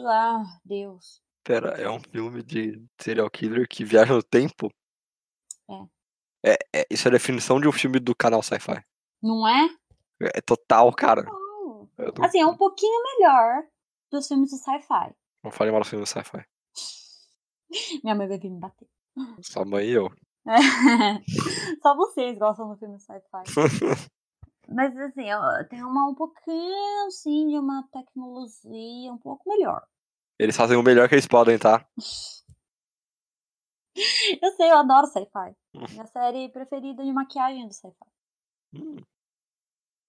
[0.00, 1.22] ah, Deus.
[1.42, 4.72] Pera, é um filme de serial killer que viaja no tempo?
[5.68, 6.52] É.
[6.52, 8.84] É, é- isso é a definição de um filme do canal Sci-Fi.
[9.22, 9.68] Não é?
[10.20, 11.22] É total, cara.
[11.22, 11.88] Não.
[11.98, 13.64] Não, Assim, é um pouquinho melhor
[14.10, 15.14] dos filmes do sci-fi.
[15.42, 16.44] não falei mal do filme do Sci-Fi.
[18.04, 18.88] Minha mãe vai vir me bater.
[19.42, 20.10] Sua mãe e eu.
[21.82, 23.42] Só vocês gostam do filme sci-fi.
[24.68, 25.26] Mas assim,
[25.70, 29.86] tem uma um pouquinho assim de uma tecnologia um pouco melhor.
[30.38, 31.86] Eles fazem o melhor que eles podem, tá?
[34.42, 35.56] Eu sei, eu adoro sci-fi.
[35.74, 35.84] Hum.
[35.90, 38.10] Minha série preferida de maquiagem do sci-fi.
[38.74, 38.96] Hum,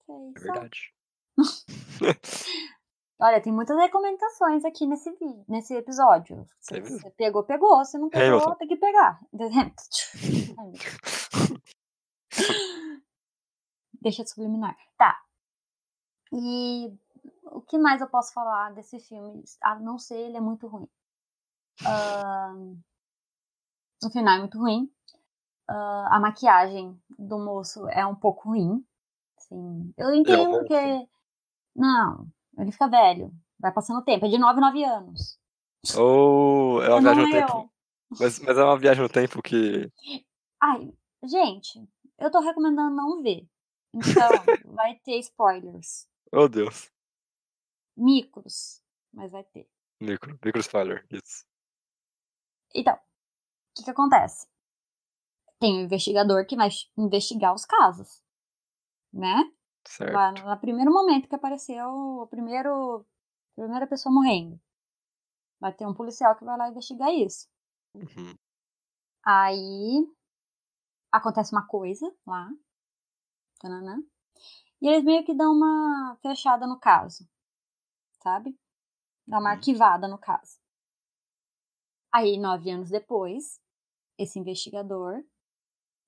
[0.08, 0.94] é verdade.
[3.20, 5.12] Olha, tem muitas recomendações aqui nesse
[5.48, 6.46] nesse episódio.
[6.60, 7.84] Se É você pegou, pegou.
[7.84, 8.54] Se não pegou, Hamilton.
[8.54, 9.18] tem que pegar.
[14.00, 14.76] Deixa de subliminar.
[14.96, 15.20] Tá.
[16.32, 16.92] E
[17.44, 19.42] o que mais eu posso falar desse filme?
[19.62, 20.88] A não ser ele é muito ruim.
[21.84, 22.76] Ahn,
[24.04, 24.92] o final é muito ruim.
[25.68, 28.86] Ah, a maquiagem do moço é um pouco ruim.
[29.50, 30.66] Assim, eu entendo monstro.
[30.66, 31.08] que.
[31.74, 33.32] Não, ele fica velho.
[33.58, 34.26] Vai passando o tempo.
[34.26, 35.38] É de 9 9 anos.
[35.96, 37.72] Ou é uma viagem no é tempo.
[38.18, 39.90] Mas, mas é uma viagem no tempo que.
[40.60, 40.92] Ai,
[41.24, 43.46] gente, eu tô recomendando não ver.
[43.94, 44.28] Então,
[44.74, 46.08] vai ter spoilers.
[46.32, 46.90] Oh Deus.
[47.96, 48.82] Micros,
[49.12, 49.68] mas vai ter.
[50.00, 50.38] Micro.
[50.44, 51.06] Micro spoiler.
[51.10, 51.44] Isso.
[52.74, 52.98] Então, o
[53.74, 54.46] que que acontece?
[55.58, 58.22] Tem um investigador que vai investigar os casos,
[59.12, 59.50] né?
[59.86, 60.12] Certo.
[60.14, 63.04] Lá no, no primeiro momento que apareceu o primeiro,
[63.56, 64.60] a primeira pessoa morrendo.
[65.60, 67.48] Vai ter um policial que vai lá investigar isso.
[67.94, 68.34] Uhum.
[69.24, 70.06] Aí
[71.12, 72.48] acontece uma coisa lá.
[73.60, 74.02] tananã,
[74.80, 77.28] e eles meio que dão uma fechada no caso.
[78.22, 78.58] Sabe?
[79.26, 79.54] Dá uma Hum.
[79.54, 80.58] arquivada no caso.
[82.12, 83.60] Aí, nove anos depois,
[84.18, 85.24] esse investigador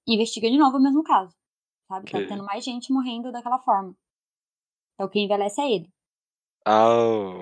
[0.07, 1.37] investiga de novo o mesmo caso.
[1.91, 2.11] Sabe?
[2.11, 3.95] Tá tendo mais gente morrendo daquela forma.
[4.95, 5.93] Então quem envelhece é ele,
[6.65, 6.89] Ah,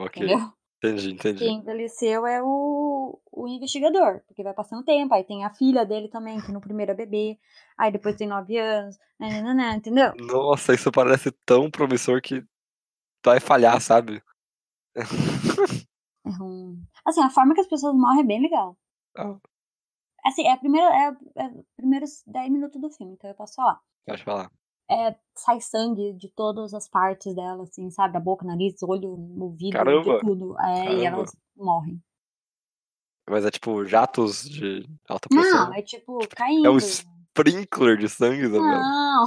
[0.06, 0.16] ok.
[0.16, 0.38] entendeu?
[0.82, 1.44] Entendi, entendi.
[1.44, 6.08] Quem envelheceu é o, o investigador, porque vai passando tempo, aí tem a filha dele
[6.08, 7.38] também, que no primeiro é bebê,
[7.76, 10.12] aí depois tem nove anos, nananana, entendeu?
[10.18, 12.44] Nossa, isso parece tão promissor que
[13.24, 14.22] vai falhar, sabe?
[16.24, 16.80] É ruim.
[17.04, 18.76] Assim, a forma que as pessoas morrem é bem legal.
[19.14, 19.38] Ah,
[20.24, 23.54] Assim, é a primeira, é, é os primeiros 10 minutos do filme, então eu posso
[23.54, 23.80] falar.
[24.06, 24.50] pode falar.
[24.90, 28.16] É, sai sangue de todas as partes dela, assim, sabe?
[28.16, 30.18] A boca, nariz, olho, ouvido, Caramba!
[30.20, 30.58] tudo.
[30.60, 31.06] É, e Caramba.
[31.06, 32.02] elas morrem.
[33.28, 35.66] Mas é tipo jatos de alta pressão.
[35.66, 36.72] Não, é tipo, É caindo.
[36.72, 38.80] um sprinkler de sangue, Isabela.
[38.80, 39.24] Não,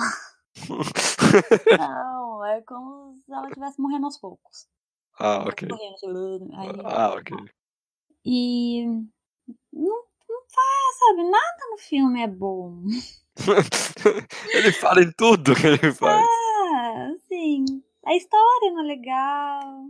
[1.77, 4.67] não, é como se ela estivesse morrendo aos poucos.
[5.19, 5.67] ah, ok.
[5.67, 7.38] Correndo, chorando, aí, Ah, ok.
[8.25, 8.86] E
[9.71, 10.04] não
[10.54, 11.24] faz, sabe?
[11.30, 12.84] Nada no filme é bom.
[14.54, 16.26] ele fala em tudo que ele faz.
[16.26, 17.66] Ah, assim,
[18.06, 19.86] a história não é legal.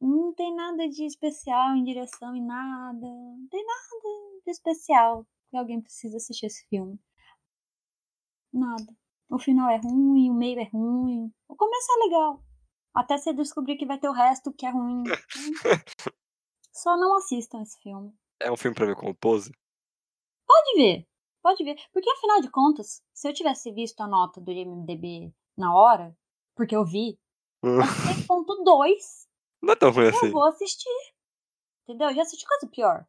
[0.00, 3.06] Não tem nada de especial em direção em nada.
[3.06, 6.98] Não tem nada de especial que alguém precisa assistir esse filme.
[8.52, 8.96] Nada.
[9.28, 11.32] O final é ruim, o meio é ruim.
[11.48, 12.42] O começo é legal.
[12.94, 15.04] Até você descobrir que vai ter o resto que é ruim.
[16.72, 18.12] Só não assistam esse filme.
[18.40, 19.52] É um filme pra ver como pose?
[20.46, 21.06] Pode ver.
[21.42, 21.76] Pode ver.
[21.92, 26.16] Porque afinal de contas, se eu tivesse visto a nota do IMDB na hora,
[26.54, 27.18] porque eu vi,
[27.62, 29.28] é 6.2,
[29.62, 30.30] Não é tão ruim eu assim.
[30.30, 30.88] vou assistir.
[31.84, 32.08] Entendeu?
[32.08, 33.06] Eu já assisti coisa pior.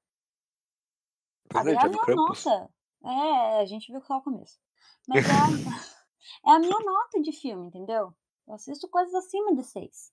[1.50, 2.46] Pois é, É a minha Krampus?
[2.46, 2.74] nota.
[3.04, 4.60] É, a gente viu só o começo.
[5.08, 5.46] Mas é a,
[6.52, 8.14] é a minha nota de filme, entendeu?
[8.48, 10.12] Eu assisto coisas acima de 6.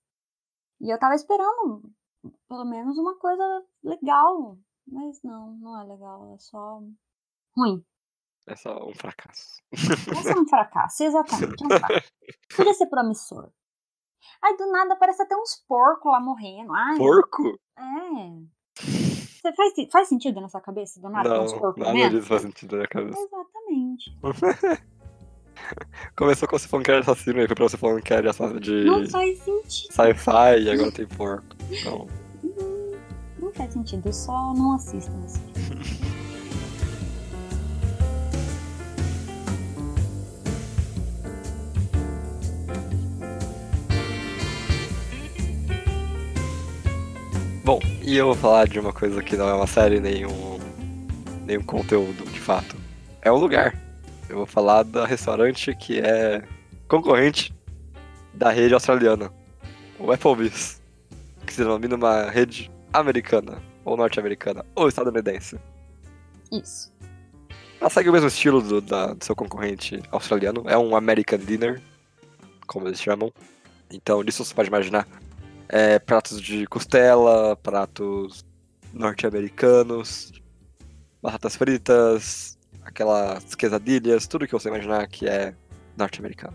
[0.80, 1.82] E eu tava esperando
[2.48, 4.58] pelo menos uma coisa legal.
[4.90, 6.34] Mas não, não é legal.
[6.34, 6.80] É só
[7.56, 7.84] ruim.
[8.46, 9.60] É só um fracasso.
[9.72, 11.62] É um fracasso, exatamente.
[11.64, 12.12] Um fracasso.
[12.56, 13.50] Podia ser promissor.
[14.42, 16.72] Aí do nada aparece até uns porcos lá morrendo.
[16.72, 17.58] Ai, Porco?
[17.78, 18.58] é.
[18.80, 22.16] Você faz, faz sentido na sua cabeça do nada ter uns Não, porcos nada morrendo?
[22.16, 23.18] disso faz sentido na cabeça.
[23.20, 24.18] Exatamente.
[26.16, 28.60] Começou com você falando que era assassino, aí foi pra você falando que era assassino
[28.60, 29.92] de Não faz sentido.
[29.92, 31.46] sci-fi e agora tem porco.
[31.70, 32.27] Então, Não, não
[33.58, 34.12] faz sentido.
[34.12, 35.84] Só não assistam esse filme.
[47.64, 50.58] Bom, e eu vou falar de uma coisa que não é uma série, nem um,
[51.44, 52.76] nem um conteúdo, de fato.
[53.20, 53.76] É um lugar.
[54.26, 56.42] Eu vou falar da restaurante que é
[56.86, 57.54] concorrente
[58.32, 59.30] da rede australiana,
[59.98, 60.80] o Applebee's,
[61.44, 65.58] que se denomina uma rede americana, ou norte-americana, ou estadunidense.
[66.52, 66.92] Isso.
[67.80, 71.80] Ela segue o mesmo estilo do, da- do seu concorrente australiano, é um American Dinner,
[72.66, 73.32] como eles chamam.
[73.90, 75.06] Então, disso você pode imaginar
[75.68, 78.44] é, pratos de costela, pratos
[78.92, 80.32] norte-americanos,
[81.22, 85.54] batatas fritas, aquelas quesadilhas, tudo que você imaginar que é
[85.96, 86.54] norte-americano.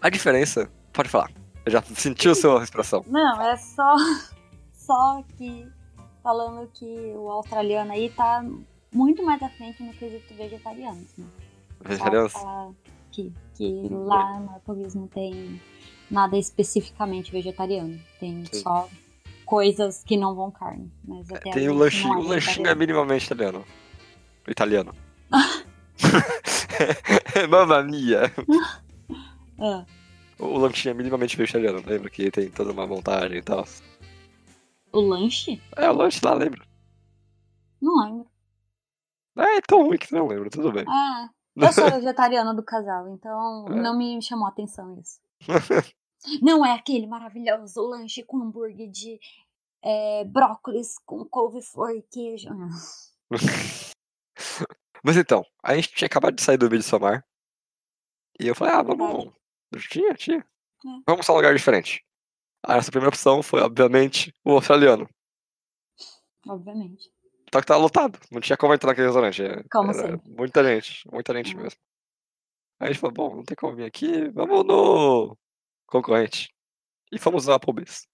[0.00, 1.30] A diferença, pode falar,
[1.66, 3.04] eu já senti a sua respiração.
[3.06, 3.94] Não, é só.
[4.88, 5.66] Só que.
[6.22, 8.44] Falando que o australiano aí tá
[8.92, 11.00] muito mais à frente no quesito vegetariano.
[11.00, 11.26] Assim.
[11.78, 12.32] Só Vegetarianos?
[12.32, 12.70] falar
[13.12, 15.60] que, que lá no Applebee's não tem
[16.10, 17.98] nada especificamente vegetariano.
[18.18, 18.60] Tem Sim.
[18.62, 18.88] só
[19.46, 20.90] coisas que não vão carne.
[21.06, 22.78] Mas até Tem aí o lanchinho, é o lanchinho é vegetariano.
[22.78, 23.64] minimamente italiano.
[24.48, 24.94] Italiano.
[27.48, 28.32] Mamma mia!
[29.58, 29.84] Ah,
[30.38, 33.66] O lanchinho é minimamente vegetariano, lembra que tem toda uma montagem e tal.
[34.92, 35.60] O lanche?
[35.76, 36.66] É, o lanche lá, lembra?
[37.80, 38.28] Não lembro.
[39.36, 40.84] É tão ruim que não lembra, tudo bem.
[40.88, 43.74] Ah, eu sou vegetariana do casal, então É.
[43.76, 45.20] não me chamou a atenção isso.
[46.42, 49.20] Não é aquele maravilhoso lanche com hambúrguer de
[49.80, 52.48] é, brócolis com couve-flor e queijo.
[55.04, 57.24] Mas então, a gente tinha acabado de sair do Midsommar.
[58.40, 59.32] E eu falei, ah, vamos.
[59.90, 60.38] Tinha, tinha.
[60.38, 60.88] É.
[61.06, 62.04] Vamos a um lugar diferente.
[62.62, 65.08] A nossa primeira opção foi, obviamente, o australiano.
[66.46, 67.10] Obviamente.
[67.52, 68.18] Só que tava lotado.
[68.30, 69.42] Não tinha como entrar naquele restaurante.
[69.42, 70.30] é- Como era sempre.
[70.30, 71.62] Muita gente, muita gente Hum.
[71.62, 71.78] mesmo.
[72.80, 75.36] Aí a gente falou, bom, não tem como vir aqui, vamos no
[75.86, 76.48] concorrente.
[77.12, 78.06] E fomos no Applebee's.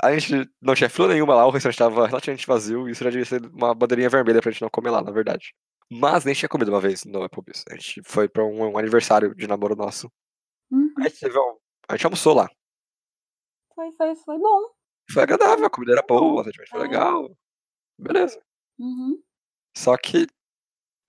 [0.00, 3.10] A gente não tinha fila nenhuma lá, o restaurante estava relativamente vazio, e isso já
[3.10, 5.52] devia ser uma bandeirinha vermelha pra gente não comer lá, na verdade.
[5.90, 7.64] Mas nem tinha comido uma vez no Applebee's.
[7.68, 10.08] A gente foi pra um, um aniversário de namoro nosso.
[10.70, 10.92] Uhum.
[10.98, 11.56] A gente, teve um-
[11.88, 12.48] a gente almoçou lá.
[13.78, 14.72] Foi, foi, foi bom.
[15.12, 16.82] Foi agradável, a comida era boa, o atendimento foi É.
[16.82, 17.38] legal.
[17.96, 18.42] Beleza.
[18.76, 19.22] Uhum.
[19.76, 20.26] Só que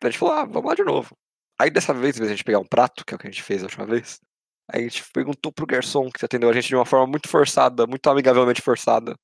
[0.03, 1.17] a gente falou, ah, vamos lá de novo.
[1.59, 3.27] Aí dessa vez, em vez de a gente pegar um prato, que é o que
[3.27, 4.19] a gente fez a última vez,
[4.71, 8.07] a gente perguntou pro garçom que atendeu a gente de uma forma muito forçada, muito
[8.07, 9.15] amigavelmente forçada.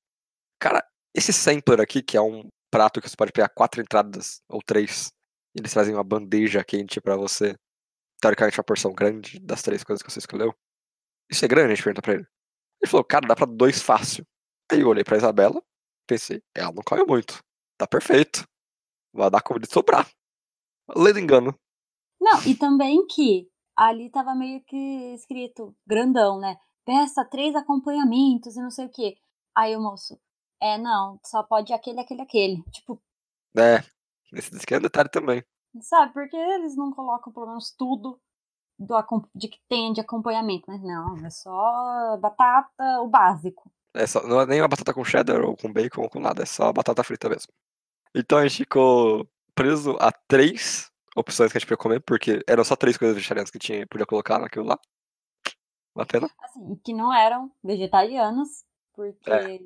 [0.60, 4.60] Cara, esse sampler aqui, que é um prato que você pode pegar quatro entradas ou
[4.60, 5.12] três,
[5.54, 7.54] e eles trazem uma bandeja quente para você,
[8.20, 10.52] teoricamente uma porção grande das três coisas que você escolheu.
[11.30, 11.72] Isso é grande?
[11.72, 12.26] A gente perguntou pra ele.
[12.80, 14.26] Ele falou, cara, dá pra dois fácil.
[14.70, 15.62] Aí eu olhei pra Isabela,
[16.06, 17.42] pensei, ela não come muito.
[17.78, 18.44] Tá perfeito.
[19.12, 20.08] Vai dar comida de sobrar.
[20.94, 21.58] Lendo engano.
[22.20, 26.56] Não, e também que ali tava meio que escrito, grandão, né?
[26.84, 29.16] Peça três acompanhamentos e não sei o quê.
[29.54, 30.18] Aí o moço,
[30.60, 32.62] é, não, só pode aquele, aquele, aquele.
[32.70, 33.02] Tipo.
[33.56, 33.78] É,
[34.32, 35.44] esse daqui é um detalhe também.
[35.80, 38.20] Sabe, porque eles não colocam pelo menos tudo
[38.78, 38.94] do,
[39.34, 43.70] de que tem de acompanhamento, mas não, é só batata, o básico.
[43.94, 46.42] É só, não é nem uma batata com cheddar ou com bacon ou com nada,
[46.42, 47.52] é só batata frita mesmo.
[48.14, 52.62] Então a gente ficou preso a três opções que a gente podia comer, porque eram
[52.62, 54.78] só três coisas vegetarianas que tinha, podia colocar naquilo lá.
[55.94, 56.28] Uma pena.
[56.42, 59.60] Assim, que não eram vegetarianas, porque é.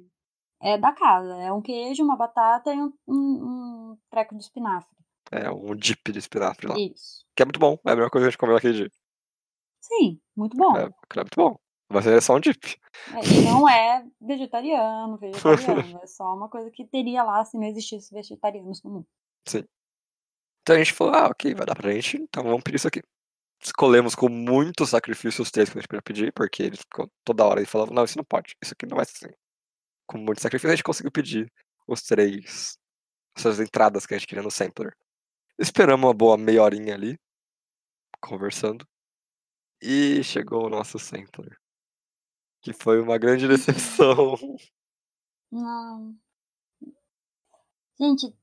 [0.75, 1.35] é da casa.
[1.39, 4.97] É um queijo, uma batata e um, um, um treco de espinafre.
[5.33, 6.79] É, um dip de espinafre lá.
[6.79, 7.27] Isso.
[7.35, 7.79] Que é muito bom.
[7.85, 8.93] É a melhor coisa que a gente comeu naquele dia.
[9.91, 10.77] Sim, muito bom.
[10.77, 11.59] É, muito bom.
[11.93, 12.81] Mas é só um dip.
[13.09, 16.01] É, não é vegetariano, vegetariano.
[16.01, 19.07] é só uma coisa que teria lá se não existisse vegetarianos no mundo.
[19.45, 19.65] Sim.
[20.63, 23.03] Então a gente falou, ah, ok, vai dar pra gente, então vamos pedir isso aqui.
[23.61, 27.45] Escolhemos com muito sacrifício os três que a gente podia pedir, porque eles ficou toda
[27.45, 29.35] hora e falavam, não, isso não pode, isso aqui não vai ser assim.
[30.07, 31.53] Com muito sacrifício a gente conseguiu pedir
[31.89, 32.79] os três,
[33.37, 34.95] essas entradas que a gente queria no sampler.
[35.59, 37.19] Esperamos uma boa meia horinha ali,
[38.21, 38.87] conversando.
[39.83, 41.57] E chegou o nosso sampler.
[42.63, 44.37] Que foi uma grande decepção.
[45.51, 46.15] Não.
[47.99, 48.35] Gente,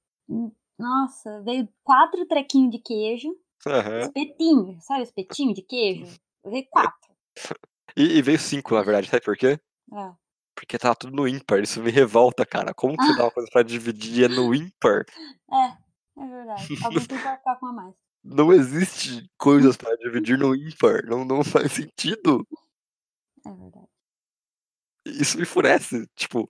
[0.77, 3.29] nossa, veio quatro trequinhos de queijo.
[3.65, 3.99] Uhum.
[3.99, 6.15] Espetinho, sabe espetinho de queijo?
[6.45, 7.11] Veio quatro.
[7.95, 9.59] E, e, veio cinco, na verdade, sabe por quê?
[9.93, 10.11] É.
[10.55, 12.73] Porque tava tudo no ímpar, isso me revolta, cara.
[12.73, 15.05] Como que você dá uma coisa pra dividir é no ímpar?
[15.51, 16.67] É, é verdade.
[16.83, 17.95] Algum tem que ficar com a mais.
[18.23, 21.05] Não existe coisas pra dividir no ímpar.
[21.05, 22.45] Não, não faz sentido.
[23.45, 23.87] É verdade.
[25.05, 26.49] Isso me enfurece, tipo,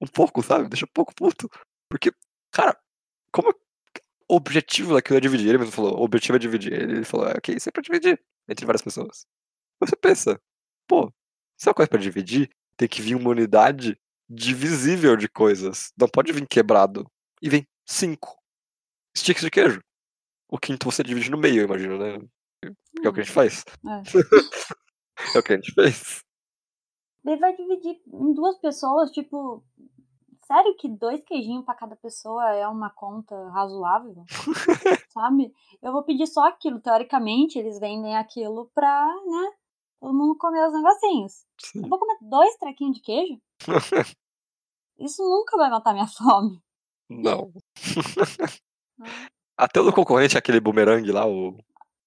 [0.00, 0.68] um pouco, sabe?
[0.68, 1.48] Deixa um pouco puto.
[1.88, 2.12] Porque,
[2.50, 2.78] cara,
[3.32, 3.50] como
[4.28, 5.48] o objetivo daquilo é dividir?
[5.48, 6.72] Ele mesmo falou, o objetivo é dividir.
[6.72, 9.26] Ele falou, é, ok, isso é pra dividir entre várias pessoas.
[9.80, 10.40] Você pensa,
[10.88, 11.12] pô,
[11.58, 15.92] se é uma coisa pra dividir, tem que vir uma unidade divisível de coisas.
[15.98, 17.10] Não pode vir quebrado.
[17.42, 18.38] E vem cinco
[19.16, 19.80] sticks de queijo.
[20.50, 22.18] O quinto você divide no meio, eu imagino, né?
[23.00, 23.64] Que é o que a gente faz.
[23.86, 24.02] É,
[25.36, 26.24] é o que a gente fez.
[27.24, 29.62] Ele vai dividir em duas pessoas, tipo,
[30.50, 34.24] Sério que dois queijinhos para cada pessoa é uma conta razoável?
[35.10, 35.54] Sabe?
[35.80, 36.80] Eu vou pedir só aquilo.
[36.80, 39.52] Teoricamente, eles vendem aquilo pra, né?
[40.00, 41.46] Todo mundo comer os negocinhos.
[41.56, 41.82] Sim.
[41.84, 43.40] Eu vou comer dois trequinhos de queijo?
[44.98, 46.60] Isso nunca vai matar minha fome.
[47.08, 47.52] Não.
[49.60, 51.54] Até o do concorrente, aquele bumerangue lá, o.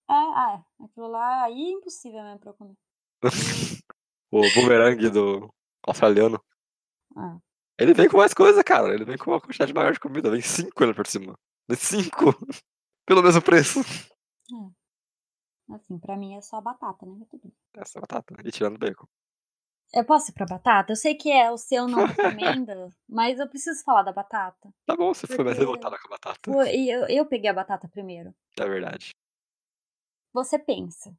[0.09, 0.83] É, ah, é.
[0.83, 2.75] Aquilo lá aí é impossível mesmo pra eu comer.
[4.31, 5.53] o bumerangue do
[5.87, 6.43] australiano.
[7.15, 7.37] Ah.
[7.77, 8.91] Ele vem com mais coisa, cara.
[8.91, 10.31] Ele vem com uma quantidade maior de comida.
[10.31, 11.37] Vem cinco ele por cima.
[11.69, 12.33] Vem cinco.
[13.05, 13.81] Pelo mesmo preço.
[13.81, 15.75] É.
[15.75, 17.23] Assim, pra mim é só batata, né?
[17.77, 18.33] É só batata.
[18.43, 19.05] E tirando bacon.
[19.93, 20.91] Eu posso ir pra batata?
[20.91, 24.73] Eu sei que é o seu não recomenda, mas eu preciso falar da batata.
[24.87, 26.51] Tá bom, você foi mais revoltada com a batata.
[26.51, 28.33] Foi, eu, eu peguei a batata primeiro.
[28.59, 29.11] É verdade.
[30.33, 31.15] Você pensa.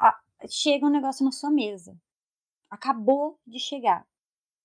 [0.00, 1.94] Ah, chega um negócio na sua mesa.
[2.70, 4.06] Acabou de chegar.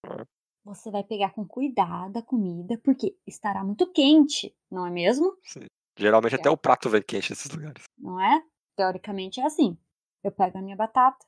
[0.06, 0.26] É.
[0.64, 5.38] Você vai pegar com cuidado a comida, porque estará muito quente, não é mesmo?
[5.44, 5.66] Sim.
[5.98, 7.84] Geralmente até o prato vem quente nesses lugares.
[7.98, 8.42] Não é?
[8.78, 9.78] Teoricamente é assim.
[10.24, 11.26] Eu pego a minha batata,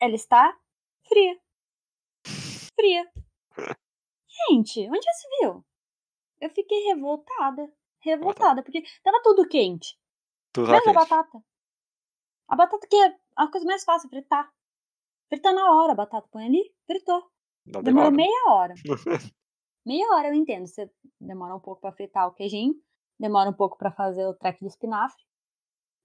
[0.00, 0.56] ela está
[1.08, 1.36] fria.
[2.74, 3.10] Fria.
[4.48, 5.64] Gente, onde já se viu?
[6.40, 7.72] Eu fiquei revoltada.
[8.00, 9.96] Revoltada, porque tava tudo quente.
[10.52, 11.38] Tudo Menos a batata.
[12.48, 14.52] A batata que é a coisa mais fácil, fritar.
[15.28, 16.26] Fritar na hora a batata.
[16.30, 17.30] Põe ali, fritou.
[17.64, 18.16] Não Demorou demora.
[18.16, 18.74] meia hora.
[19.86, 20.66] meia hora eu entendo.
[20.66, 20.90] Você
[21.20, 22.74] demora um pouco pra fritar o queijinho,
[23.18, 25.22] demora um pouco pra fazer o treco de espinafre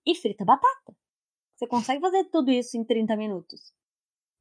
[0.05, 0.95] e frita batata.
[1.55, 3.73] Você consegue fazer tudo isso em 30 minutos.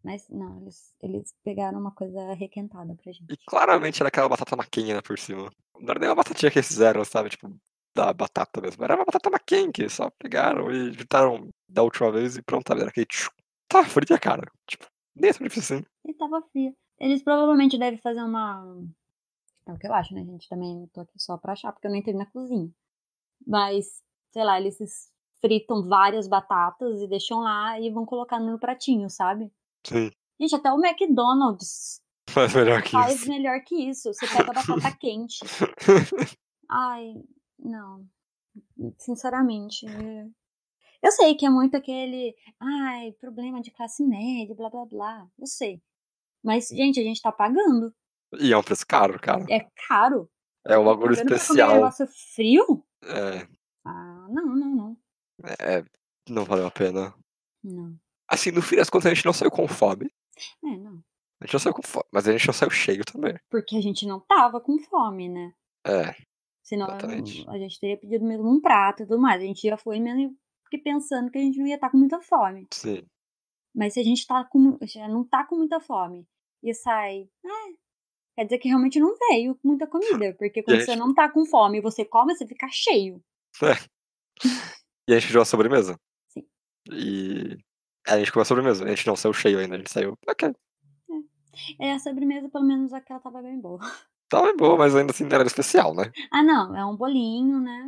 [0.07, 3.26] Mas não, eles, eles pegaram uma coisa requentada pra gente.
[3.28, 5.50] E claramente era aquela batata maquinha por cima.
[5.80, 7.30] Não era nem uma batatinha que eles fizeram, sabe?
[7.30, 7.52] Tipo,
[7.92, 8.84] da batata mesmo.
[8.84, 12.72] Era uma batata maquinha que só pegaram e fritaram da última vez e pronto?
[12.72, 13.04] Era aquele.
[13.07, 13.32] tchu,
[13.66, 14.48] Tá fria, cara.
[14.64, 15.86] Tipo, nem tão difícil assim.
[16.04, 16.72] E tava fria.
[17.00, 18.64] Eles provavelmente devem fazer uma.
[19.66, 20.48] É o que eu acho, né, gente?
[20.48, 22.70] Também não tô aqui só pra achar, porque eu não entrei na cozinha.
[23.44, 24.78] Mas, sei lá, eles
[25.40, 29.50] fritam várias batatas e deixam lá e vão colocar no pratinho, sabe?
[29.87, 30.11] Sim.
[30.41, 33.28] Gente, até o McDonald's Faz melhor que faz isso.
[33.28, 34.12] melhor que isso.
[34.12, 35.39] Você pega batata quente.
[36.68, 37.14] Ai,
[37.59, 38.05] não.
[38.99, 39.87] Sinceramente.
[39.87, 40.26] é-
[41.03, 42.34] Eu sei que é muito aquele.
[42.61, 45.28] Ai, problema de classe média, blá blá blá.
[45.39, 45.80] Eu sei.
[46.43, 47.95] Mas, gente, a gente tá pagando.
[48.41, 49.45] E é um preço caro, cara.
[49.49, 50.28] É caro.
[50.64, 51.74] É um bagulho Pagando pra comer especial.
[51.74, 52.84] negócio frio?
[53.05, 53.47] É,
[53.84, 54.97] Ah, não, não, não.
[55.61, 55.84] é,
[56.28, 57.14] não valeu a pena.
[57.62, 57.97] Não.
[58.29, 60.11] Assim, no fim das contas, a gente não saiu com fome.
[60.64, 61.01] É, não.
[61.41, 63.35] A gente não saiu com fome, mas a gente não saiu cheio também.
[63.51, 65.53] Porque a gente não tava com fome, né?
[65.87, 66.14] É,
[66.64, 67.45] Senão Exatamente.
[67.49, 69.41] a gente teria pedido mesmo um prato e tudo mais.
[69.41, 70.37] A gente já foi mesmo
[70.68, 72.66] que pensando que a gente não ia estar com muita fome.
[72.72, 73.07] sim.
[73.74, 76.27] Mas se a gente tá com, já não tá com muita fome
[76.62, 77.72] e sai, ah,
[78.35, 80.35] quer dizer que realmente não veio muita comida.
[80.41, 83.22] Porque quando gente- você não tá com fome e você come, você fica cheio.
[85.09, 85.97] E a gente pediu uma sobremesa.
[86.33, 86.45] Sim.
[86.91, 87.59] E
[88.07, 88.84] a gente comeu a sobremesa.
[88.84, 90.16] A gente não saiu cheio ainda, a gente saiu.
[90.28, 90.52] Ok.
[91.80, 93.80] É, a sobremesa, pelo menos aquela tava bem boa.
[94.28, 96.11] Tava boa, mas ainda assim era especial, né?
[96.32, 97.86] Ah, não, é um bolinho, né?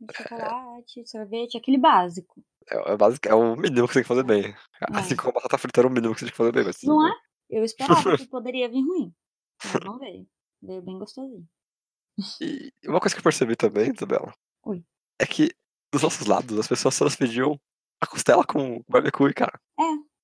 [0.00, 2.42] De chocolate, sorvete, aquele básico.
[2.70, 4.46] É, é, basic, é o mínimo que você tem que fazer bem.
[4.46, 4.98] É.
[4.98, 6.64] Assim como a batata frita era o mínimo que você tem que fazer bem.
[6.64, 7.12] Mas Não bem.
[7.12, 7.58] é?
[7.58, 9.12] Eu esperava que poderia vir ruim.
[9.62, 10.26] Mas não veio.
[10.62, 11.46] Veio bem gostosinho.
[12.40, 14.32] E uma coisa que eu percebi também, Isabela,
[14.64, 14.82] Oi.
[15.18, 15.50] é que
[15.92, 17.60] dos nossos lados as pessoas todas pediam
[18.00, 19.60] a costela com barbecue, cara.
[19.78, 20.14] É.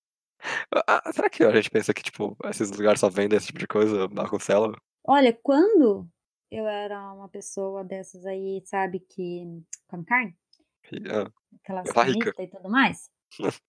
[0.87, 3.67] Ah, será que a gente pensa que, tipo, esses lugares só vendem esse tipo de
[3.67, 4.75] coisa na costela?
[5.05, 6.09] Olha, quando
[6.51, 9.45] eu era uma pessoa dessas aí, sabe, que
[9.87, 10.37] come carne,
[10.93, 11.31] E, ah,
[11.65, 12.33] tava rica.
[12.33, 13.11] carnistas e tudo mais,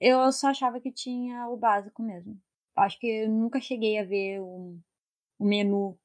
[0.00, 2.40] eu só achava que tinha o básico mesmo.
[2.76, 4.78] Acho que eu nunca cheguei a ver o,
[5.38, 5.98] o menu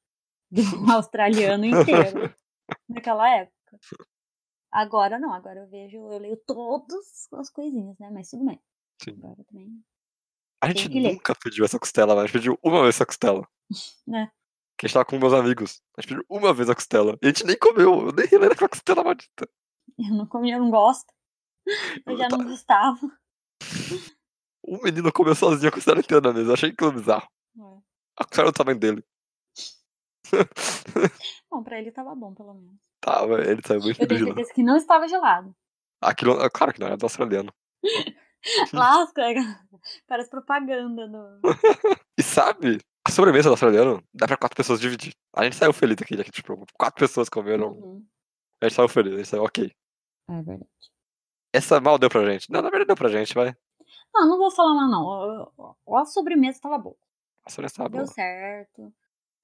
[0.50, 0.60] do
[0.92, 2.34] australiano inteiro
[2.88, 3.78] naquela época.
[4.72, 8.10] Agora não, agora eu vejo, eu leio todas as coisinhas, né?
[8.10, 8.60] Mas tudo bem.
[9.02, 9.12] Sim.
[9.18, 9.84] Agora também.
[10.60, 11.12] a gente que ler.
[11.14, 13.46] nunca pediu essa costela, mas a gente pediu uma vez essa costela.
[14.06, 14.30] Né?
[14.78, 15.82] Que a gente tava com meus amigos.
[15.96, 17.18] A gente pediu uma vez a costela.
[17.22, 18.08] E a gente nem comeu.
[18.08, 19.48] Eu nem relei naquela costela maldita.
[19.98, 21.10] Eu não comia, eu não gosto.
[22.04, 23.00] Eu já não gostava.
[24.68, 26.50] Um menino comeu sozinho a costela inteira na mesa.
[26.50, 27.28] Eu achei aquilo bizarro.
[27.56, 27.82] É.
[28.16, 29.04] A costela do tamanho dele.
[31.48, 32.85] Bom, pra ele tava bom, pelo menos.
[33.06, 35.54] Tava, ele saiu muito Eu tenho certeza que não estava gelado.
[36.02, 37.54] Aquilo, ah, claro que não, era do australiano.
[38.72, 39.22] Lasca,
[40.08, 41.40] parece propaganda no.
[42.18, 45.14] E sabe, a sobremesa do australiano dá pra quatro pessoas dividir.
[45.34, 47.72] A gente saiu feliz aqui, tipo, quatro pessoas comeram.
[47.74, 48.06] Uhum.
[48.60, 49.70] A gente saiu feliz, a gente saiu ok.
[50.28, 50.66] É verdade.
[51.52, 52.50] Essa mal deu pra gente.
[52.50, 53.54] Não, na verdade deu pra gente, vai.
[54.12, 55.76] Não, não vou falar mal, não.
[55.94, 56.96] A- A sobremesa tava boa.
[57.44, 58.12] A sobremesa tava Deu boa.
[58.12, 58.92] certo.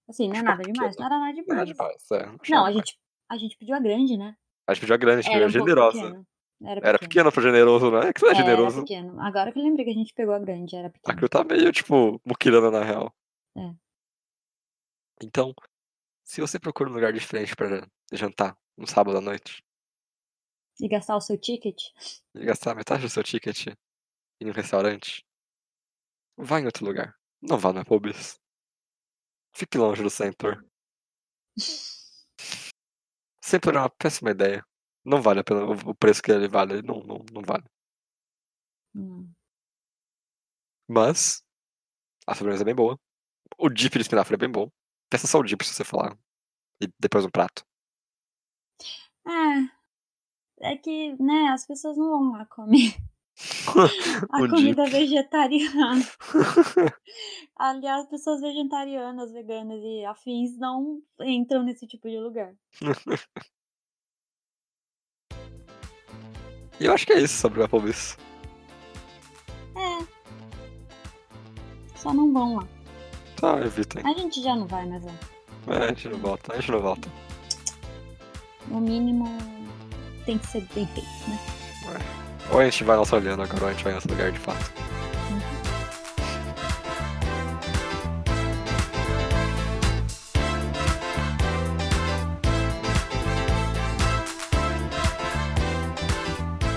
[0.08, 0.96] Assim, não é nada que demais.
[0.96, 1.58] Não era nada demais.
[1.60, 2.50] era demais, é.
[2.50, 2.98] Não, a gente,
[3.32, 4.36] a gente pediu a grande, né?
[4.66, 6.02] A gente pediu a grande, a gente Era pediu a um generosa.
[6.02, 6.26] pequeno.
[6.64, 7.32] Era Era pequeno.
[7.32, 8.08] pra generoso, né?
[8.08, 8.80] É que não é Era generoso.
[8.82, 9.20] pequeno.
[9.20, 11.12] Agora que eu lembrei que a gente pegou a grande, era pequeno.
[11.12, 13.12] Aquilo tá meio, tipo, muquirana na real.
[13.56, 13.74] É.
[15.22, 15.54] Então,
[16.24, 19.62] se você procura um lugar diferente pra jantar um sábado à noite
[20.80, 21.80] E gastar o seu ticket?
[22.34, 23.66] e gastar metade do seu ticket
[24.40, 25.24] em um restaurante,
[26.36, 27.14] vá em outro lugar.
[27.40, 28.38] Não vá no Applebee's.
[29.54, 30.64] Fique longe do Center.
[33.42, 34.64] Sempre é uma péssima ideia.
[35.04, 36.80] Não vale a pena o o preço que ele vale.
[36.82, 37.64] Não, não, não vale.
[38.94, 39.32] Hum.
[40.88, 41.42] Mas
[42.26, 42.98] a sobremesa é bem boa.
[43.58, 44.70] O dip de espinafre é bem bom.
[45.10, 46.16] Peça só o dip se você falar.
[46.80, 47.64] E depois um prato.
[49.26, 49.82] É.
[50.60, 52.94] É que, né, as pessoas não vão lá comer
[54.30, 56.04] a comida vegetariana.
[57.56, 62.54] Aliás, pessoas vegetarianas, veganas e afins não entram nesse tipo de lugar.
[66.78, 68.16] E eu acho que é isso sobre o Applebee's.
[69.76, 70.04] É.
[71.96, 72.68] Só não vão lá.
[73.36, 74.02] Tá, evitem.
[74.04, 75.12] A gente já não vai mais lá.
[75.68, 77.08] É, a gente não volta, a gente não volta.
[78.68, 79.26] No mínimo,
[80.24, 82.21] tem que ser bem feito, né?
[82.52, 84.70] Ou a gente vai no australiano agora, ou a gente vai nesse lugar de fato.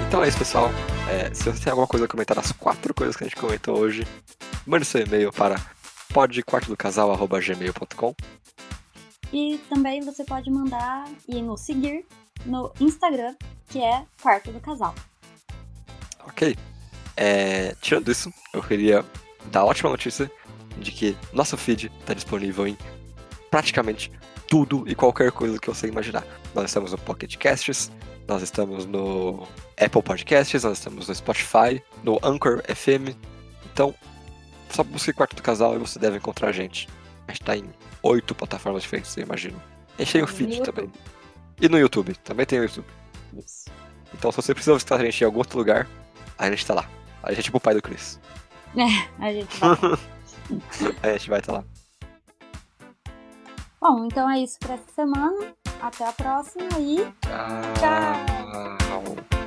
[0.07, 0.69] Então é isso, pessoal.
[1.09, 3.78] É, se você tem alguma coisa a comentar das quatro coisas que a gente comentou
[3.78, 4.07] hoje,
[4.65, 5.57] mande seu e-mail para
[6.13, 8.15] podquartodocasal.gmail.com
[9.34, 12.05] E também você pode mandar e nos seguir
[12.45, 13.36] no Instagram,
[13.67, 14.95] que é Quarto do Casal.
[16.28, 16.55] Ok.
[17.17, 19.05] É, tirando isso, eu queria
[19.51, 20.30] dar a ótima notícia
[20.78, 22.78] de que nosso feed está disponível em
[23.49, 24.11] praticamente
[24.47, 26.26] tudo e qualquer coisa que você imaginar.
[26.53, 27.91] Nós estamos no Pocket Casts,
[28.28, 29.47] Nós estamos no
[29.80, 33.15] Apple Podcasts, nós estamos no Spotify, no Anchor FM.
[33.71, 33.93] Então,
[34.71, 36.89] só busque Quarto do Casal e você deve encontrar a gente.
[37.28, 37.69] A gente tá em
[38.01, 39.61] oito plataformas diferentes, eu imagino.
[39.97, 40.91] A gente tem o feed também.
[41.61, 42.88] E no YouTube, também tem o YouTube.
[43.38, 43.65] Isso.
[44.13, 45.88] Então, se você precisa visitar a gente em algum outro lugar,
[46.38, 46.90] a gente tá lá.
[47.24, 48.20] A gente é tipo o pai do Chris.
[48.78, 49.70] É, a gente vai.
[51.02, 51.64] a gente vai estar tá lá.
[53.80, 55.54] Bom, então é isso para essa semana.
[55.82, 57.74] Até a próxima e tchau.
[57.80, 59.45] tchau.